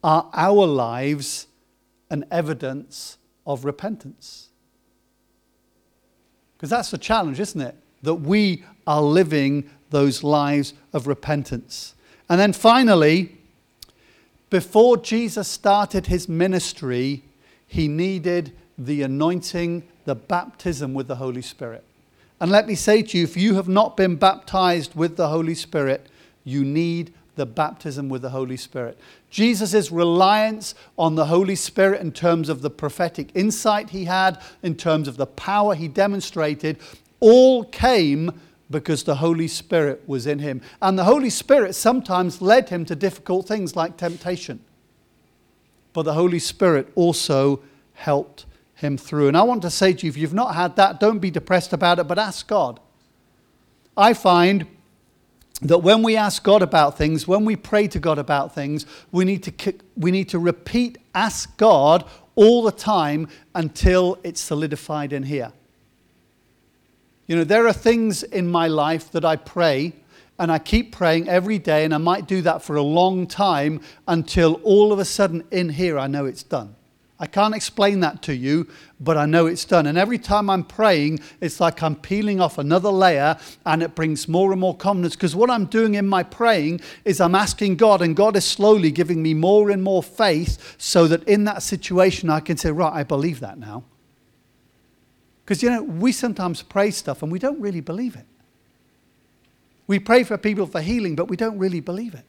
are 0.03 0.29
our 0.33 0.65
lives 0.65 1.47
an 2.09 2.25
evidence 2.29 3.17
of 3.45 3.63
repentance? 3.63 4.48
Because 6.59 6.71
that's 6.71 6.91
the 6.91 6.97
challenge, 6.97 7.39
isn't 7.39 7.61
it? 7.61 7.73
That 8.03 8.15
we 8.15 8.65
are 8.85 9.01
living 9.01 9.69
those 9.91 10.23
lives 10.23 10.73
of 10.91 11.07
repentance. 11.07 11.95
And 12.27 12.37
then 12.37 12.51
finally, 12.51 13.37
before 14.49 14.97
Jesus 14.97 15.47
started 15.47 16.07
his 16.07 16.27
ministry, 16.27 17.23
he 17.65 17.87
needed 17.87 18.51
the 18.77 19.03
anointing, 19.03 19.87
the 20.03 20.15
baptism 20.15 20.93
with 20.93 21.07
the 21.07 21.15
Holy 21.15 21.41
Spirit. 21.41 21.85
And 22.41 22.51
let 22.51 22.67
me 22.67 22.75
say 22.75 23.03
to 23.03 23.17
you, 23.17 23.23
if 23.23 23.37
you 23.37 23.55
have 23.55 23.69
not 23.69 23.95
been 23.95 24.17
baptized 24.17 24.95
with 24.95 25.15
the 25.15 25.29
Holy 25.29 25.55
Spirit, 25.55 26.07
you 26.43 26.65
need 26.65 27.13
the 27.39 27.45
baptism 27.45 28.09
with 28.09 28.21
the 28.21 28.29
Holy 28.29 28.57
Spirit. 28.57 28.99
Jesus' 29.29 29.89
reliance 29.89 30.75
on 30.97 31.15
the 31.15 31.25
Holy 31.25 31.55
Spirit 31.55 32.01
in 32.01 32.11
terms 32.11 32.49
of 32.49 32.61
the 32.61 32.69
prophetic 32.69 33.29
insight 33.33 33.91
he 33.91 34.03
had, 34.03 34.41
in 34.61 34.75
terms 34.75 35.07
of 35.07 35.15
the 35.15 35.25
power 35.25 35.73
he 35.73 35.87
demonstrated, 35.87 36.77
all 37.21 37.63
came 37.63 38.41
because 38.69 39.03
the 39.03 39.15
Holy 39.15 39.47
Spirit 39.47 40.03
was 40.05 40.27
in 40.27 40.39
him. 40.39 40.61
And 40.81 40.99
the 40.99 41.05
Holy 41.05 41.29
Spirit 41.29 41.75
sometimes 41.75 42.41
led 42.41 42.67
him 42.67 42.83
to 42.85 42.95
difficult 42.95 43.47
things 43.47 43.73
like 43.73 43.95
temptation. 43.95 44.59
But 45.93 46.03
the 46.03 46.13
Holy 46.13 46.39
Spirit 46.39 46.91
also 46.93 47.61
helped 47.93 48.45
him 48.75 48.97
through. 48.97 49.29
And 49.29 49.37
I 49.37 49.43
want 49.43 49.61
to 49.61 49.69
say 49.69 49.93
to 49.93 50.05
you 50.05 50.09
if 50.09 50.17
you've 50.17 50.33
not 50.33 50.55
had 50.55 50.75
that, 50.75 50.99
don't 50.99 51.19
be 51.19 51.31
depressed 51.31 51.71
about 51.71 51.99
it, 51.99 52.07
but 52.07 52.19
ask 52.19 52.47
God. 52.47 52.81
I 53.95 54.13
find 54.13 54.67
that 55.61 55.79
when 55.79 56.03
we 56.03 56.15
ask 56.15 56.43
God 56.43 56.61
about 56.61 56.97
things, 56.97 57.27
when 57.27 57.45
we 57.45 57.55
pray 57.55 57.87
to 57.87 57.99
God 57.99 58.17
about 58.17 58.55
things, 58.55 58.85
we 59.11 59.25
need 59.25 59.43
to, 59.43 59.73
we 59.97 60.11
need 60.11 60.29
to 60.29 60.39
repeat, 60.39 60.97
ask 61.13 61.55
God 61.57 62.05
all 62.35 62.63
the 62.63 62.71
time 62.71 63.27
until 63.53 64.17
it's 64.23 64.39
solidified 64.39 65.11
in 65.11 65.23
here. 65.23 65.51
You 67.27 67.35
know, 67.35 67.43
there 67.43 67.67
are 67.67 67.73
things 67.73 68.23
in 68.23 68.49
my 68.49 68.67
life 68.67 69.11
that 69.11 69.25
I 69.25 69.35
pray 69.35 69.93
and 70.39 70.51
I 70.51 70.57
keep 70.57 70.93
praying 70.93 71.27
every 71.27 71.59
day, 71.59 71.83
and 71.83 71.93
I 71.93 71.97
might 71.97 72.25
do 72.25 72.41
that 72.43 72.63
for 72.63 72.77
a 72.77 72.81
long 72.81 73.27
time 73.27 73.81
until 74.07 74.53
all 74.63 74.93
of 74.93 74.99
a 74.99 75.03
sudden 75.03 75.43
in 75.51 75.67
here 75.67 75.99
I 75.99 76.07
know 76.07 76.25
it's 76.25 76.43
done. 76.43 76.75
I 77.21 77.27
can't 77.27 77.53
explain 77.53 77.99
that 77.99 78.21
to 78.23 78.35
you, 78.35 78.65
but 78.97 79.17
I 79.17 79.25
know 79.25 79.45
it's 79.45 79.65
done. 79.65 79.87
And 79.87 79.97
every 79.97 80.17
time 80.17 80.49
I'm 80.49 80.63
praying, 80.63 81.19
it's 81.41 81.59
like 81.59 81.83
I'm 81.83 81.97
peeling 81.97 82.39
off 82.39 82.57
another 82.57 82.89
layer 82.89 83.37
and 83.65 83.83
it 83.83 83.93
brings 83.93 84.29
more 84.29 84.53
and 84.53 84.61
more 84.61 84.75
confidence. 84.75 85.15
Because 85.15 85.35
what 85.35 85.49
I'm 85.49 85.65
doing 85.65 85.95
in 85.95 86.07
my 86.07 86.23
praying 86.23 86.79
is 87.03 87.19
I'm 87.19 87.35
asking 87.35 87.75
God, 87.75 88.01
and 88.01 88.15
God 88.15 88.37
is 88.37 88.45
slowly 88.45 88.89
giving 88.89 89.21
me 89.21 89.33
more 89.33 89.69
and 89.69 89.83
more 89.83 90.01
faith 90.01 90.75
so 90.77 91.07
that 91.07 91.27
in 91.27 91.43
that 91.43 91.61
situation 91.61 92.29
I 92.29 92.39
can 92.39 92.55
say, 92.55 92.71
Right, 92.71 92.93
I 92.93 93.03
believe 93.03 93.41
that 93.41 93.59
now. 93.59 93.83
Because, 95.43 95.61
you 95.61 95.69
know, 95.69 95.83
we 95.83 96.13
sometimes 96.13 96.61
pray 96.61 96.91
stuff 96.91 97.21
and 97.21 97.29
we 97.31 97.39
don't 97.39 97.59
really 97.59 97.81
believe 97.81 98.15
it. 98.15 98.25
We 99.87 99.99
pray 99.99 100.23
for 100.23 100.37
people 100.37 100.67
for 100.67 100.79
healing, 100.79 101.15
but 101.15 101.27
we 101.27 101.35
don't 101.35 101.57
really 101.57 101.79
believe 101.81 102.13
it. 102.13 102.23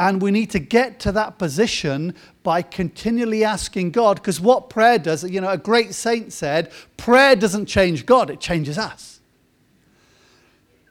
And 0.00 0.22
we 0.22 0.30
need 0.30 0.48
to 0.52 0.58
get 0.58 0.98
to 1.00 1.12
that 1.12 1.36
position 1.38 2.14
by 2.42 2.62
continually 2.62 3.44
asking 3.44 3.90
God, 3.90 4.16
because 4.16 4.40
what 4.40 4.70
prayer 4.70 4.98
does, 4.98 5.24
you 5.24 5.42
know, 5.42 5.50
a 5.50 5.58
great 5.58 5.92
saint 5.92 6.32
said, 6.32 6.72
prayer 6.96 7.36
doesn't 7.36 7.66
change 7.66 8.06
God, 8.06 8.30
it 8.30 8.40
changes 8.40 8.78
us. 8.78 9.20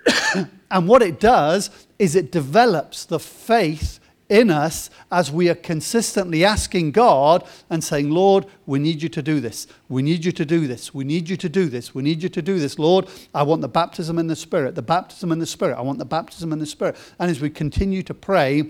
and 0.69 0.87
what 0.87 1.01
it 1.01 1.19
does 1.19 1.71
is 1.97 2.15
it 2.15 2.31
develops 2.31 3.03
the 3.03 3.19
faith 3.19 3.99
in 4.29 4.51
us 4.51 4.91
as 5.11 5.31
we 5.31 5.49
are 5.49 5.55
consistently 5.55 6.45
asking 6.45 6.91
God 6.91 7.43
and 7.67 7.83
saying, 7.83 8.11
Lord, 8.11 8.45
we 8.67 8.77
need 8.77 9.01
you 9.01 9.09
to 9.09 9.23
do 9.23 9.39
this. 9.39 9.65
We 9.87 10.03
need 10.03 10.23
you 10.23 10.31
to 10.33 10.45
do 10.45 10.67
this. 10.67 10.93
We 10.93 11.03
need 11.03 11.27
you 11.27 11.35
to 11.37 11.49
do 11.49 11.67
this. 11.67 11.95
We 11.95 12.03
need 12.03 12.21
you 12.21 12.29
to 12.29 12.43
do 12.43 12.59
this. 12.59 12.77
Lord, 12.77 13.07
I 13.33 13.41
want 13.41 13.61
the 13.61 13.67
baptism 13.67 14.19
in 14.19 14.27
the 14.27 14.35
Spirit, 14.35 14.75
the 14.75 14.83
baptism 14.83 15.31
in 15.31 15.39
the 15.39 15.47
Spirit. 15.47 15.79
I 15.79 15.81
want 15.81 15.97
the 15.97 16.05
baptism 16.05 16.53
in 16.53 16.59
the 16.59 16.67
Spirit. 16.67 16.95
And 17.17 17.31
as 17.31 17.41
we 17.41 17.49
continue 17.49 18.03
to 18.03 18.13
pray, 18.13 18.69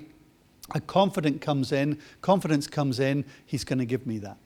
a 0.72 0.80
confidence 0.80 1.44
comes 1.44 1.72
in, 1.72 2.00
confidence 2.22 2.68
comes 2.68 3.00
in, 3.00 3.26
He's 3.46 3.64
going 3.64 3.80
to 3.80 3.86
give 3.86 4.06
me 4.06 4.18
that. 4.20 4.38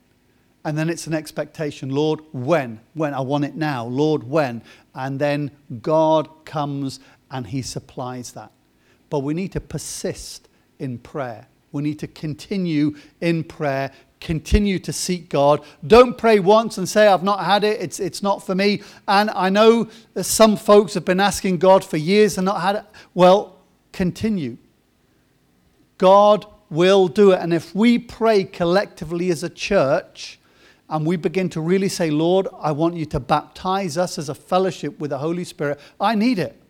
And 0.65 0.77
then 0.77 0.89
it's 0.89 1.07
an 1.07 1.13
expectation, 1.13 1.89
Lord, 1.89 2.21
when? 2.31 2.79
When? 2.93 3.13
I 3.13 3.19
want 3.19 3.43
it 3.43 3.55
now. 3.55 3.85
Lord, 3.85 4.23
when? 4.23 4.61
And 4.95 5.19
then 5.19 5.51
God 5.81 6.29
comes 6.45 6.99
and 7.29 7.47
He 7.47 7.61
supplies 7.61 8.31
that. 8.33 8.51
But 9.09 9.19
we 9.19 9.33
need 9.33 9.51
to 9.51 9.61
persist 9.61 10.47
in 10.79 10.99
prayer. 10.99 11.47
We 11.73 11.81
need 11.81 11.99
to 11.99 12.07
continue 12.07 12.95
in 13.19 13.43
prayer, 13.43 13.91
continue 14.21 14.79
to 14.79 14.93
seek 14.93 15.27
God. 15.27 15.65
Don't 15.85 16.17
pray 16.17 16.39
once 16.39 16.77
and 16.77 16.87
say, 16.87 17.07
I've 17.07 17.23
not 17.23 17.43
had 17.43 17.63
it, 17.63 17.81
it's, 17.81 17.99
it's 17.99 18.23
not 18.23 18.45
for 18.45 18.55
me. 18.55 18.83
And 19.07 19.29
I 19.31 19.49
know 19.49 19.89
some 20.21 20.55
folks 20.55 20.93
have 20.93 21.03
been 21.03 21.19
asking 21.19 21.57
God 21.57 21.83
for 21.83 21.97
years 21.97 22.37
and 22.37 22.45
not 22.45 22.61
had 22.61 22.75
it. 22.77 22.85
Well, 23.13 23.57
continue. 23.91 24.57
God 26.03 26.45
will 26.69 27.07
do 27.07 27.31
it. 27.31 27.39
And 27.39 27.53
if 27.53 27.73
we 27.73 27.97
pray 27.97 28.43
collectively 28.43 29.29
as 29.29 29.41
a 29.41 29.49
church, 29.49 30.37
and 30.89 31.05
we 31.05 31.15
begin 31.15 31.47
to 31.51 31.61
really 31.61 31.87
say, 31.87 32.11
Lord, 32.11 32.45
I 32.59 32.73
want 32.73 32.97
you 32.97 33.05
to 33.05 33.21
baptize 33.21 33.97
us 33.97 34.17
as 34.17 34.27
a 34.27 34.35
fellowship 34.35 34.99
with 34.99 35.11
the 35.11 35.19
Holy 35.19 35.45
Spirit, 35.45 35.79
I 36.01 36.15
need 36.15 36.39
it. 36.39 36.61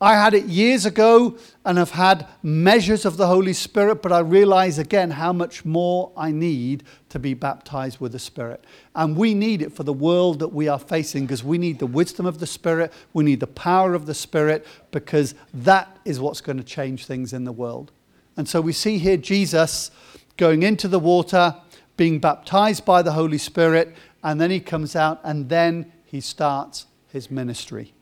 I 0.00 0.14
had 0.14 0.32
it 0.32 0.46
years 0.46 0.86
ago 0.86 1.36
and 1.66 1.76
have 1.76 1.90
had 1.90 2.26
measures 2.42 3.04
of 3.04 3.18
the 3.18 3.26
Holy 3.26 3.52
Spirit, 3.52 4.00
but 4.00 4.10
I 4.10 4.20
realize 4.20 4.78
again 4.78 5.10
how 5.10 5.34
much 5.34 5.66
more 5.66 6.10
I 6.16 6.30
need 6.30 6.84
to 7.10 7.18
be 7.18 7.34
baptized 7.34 8.00
with 8.00 8.12
the 8.12 8.18
Spirit. 8.18 8.64
And 8.94 9.18
we 9.18 9.34
need 9.34 9.60
it 9.60 9.74
for 9.74 9.82
the 9.82 9.92
world 9.92 10.38
that 10.38 10.48
we 10.48 10.66
are 10.66 10.78
facing 10.78 11.26
because 11.26 11.44
we 11.44 11.58
need 11.58 11.78
the 11.78 11.84
wisdom 11.84 12.24
of 12.24 12.38
the 12.38 12.46
Spirit, 12.46 12.90
we 13.12 13.22
need 13.22 13.40
the 13.40 13.46
power 13.46 13.92
of 13.92 14.06
the 14.06 14.14
Spirit, 14.14 14.66
because 14.92 15.34
that 15.52 15.98
is 16.06 16.20
what's 16.20 16.40
going 16.40 16.56
to 16.56 16.64
change 16.64 17.04
things 17.04 17.34
in 17.34 17.44
the 17.44 17.52
world. 17.52 17.92
And 18.40 18.48
so 18.48 18.62
we 18.62 18.72
see 18.72 18.96
here 18.96 19.18
Jesus 19.18 19.90
going 20.38 20.62
into 20.62 20.88
the 20.88 20.98
water, 20.98 21.56
being 21.98 22.20
baptized 22.20 22.86
by 22.86 23.02
the 23.02 23.12
Holy 23.12 23.36
Spirit, 23.36 23.94
and 24.24 24.40
then 24.40 24.50
he 24.50 24.60
comes 24.60 24.96
out 24.96 25.20
and 25.22 25.50
then 25.50 25.92
he 26.06 26.22
starts 26.22 26.86
his 27.08 27.30
ministry. 27.30 27.92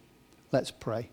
Let's 0.53 0.71
pray. 0.71 1.11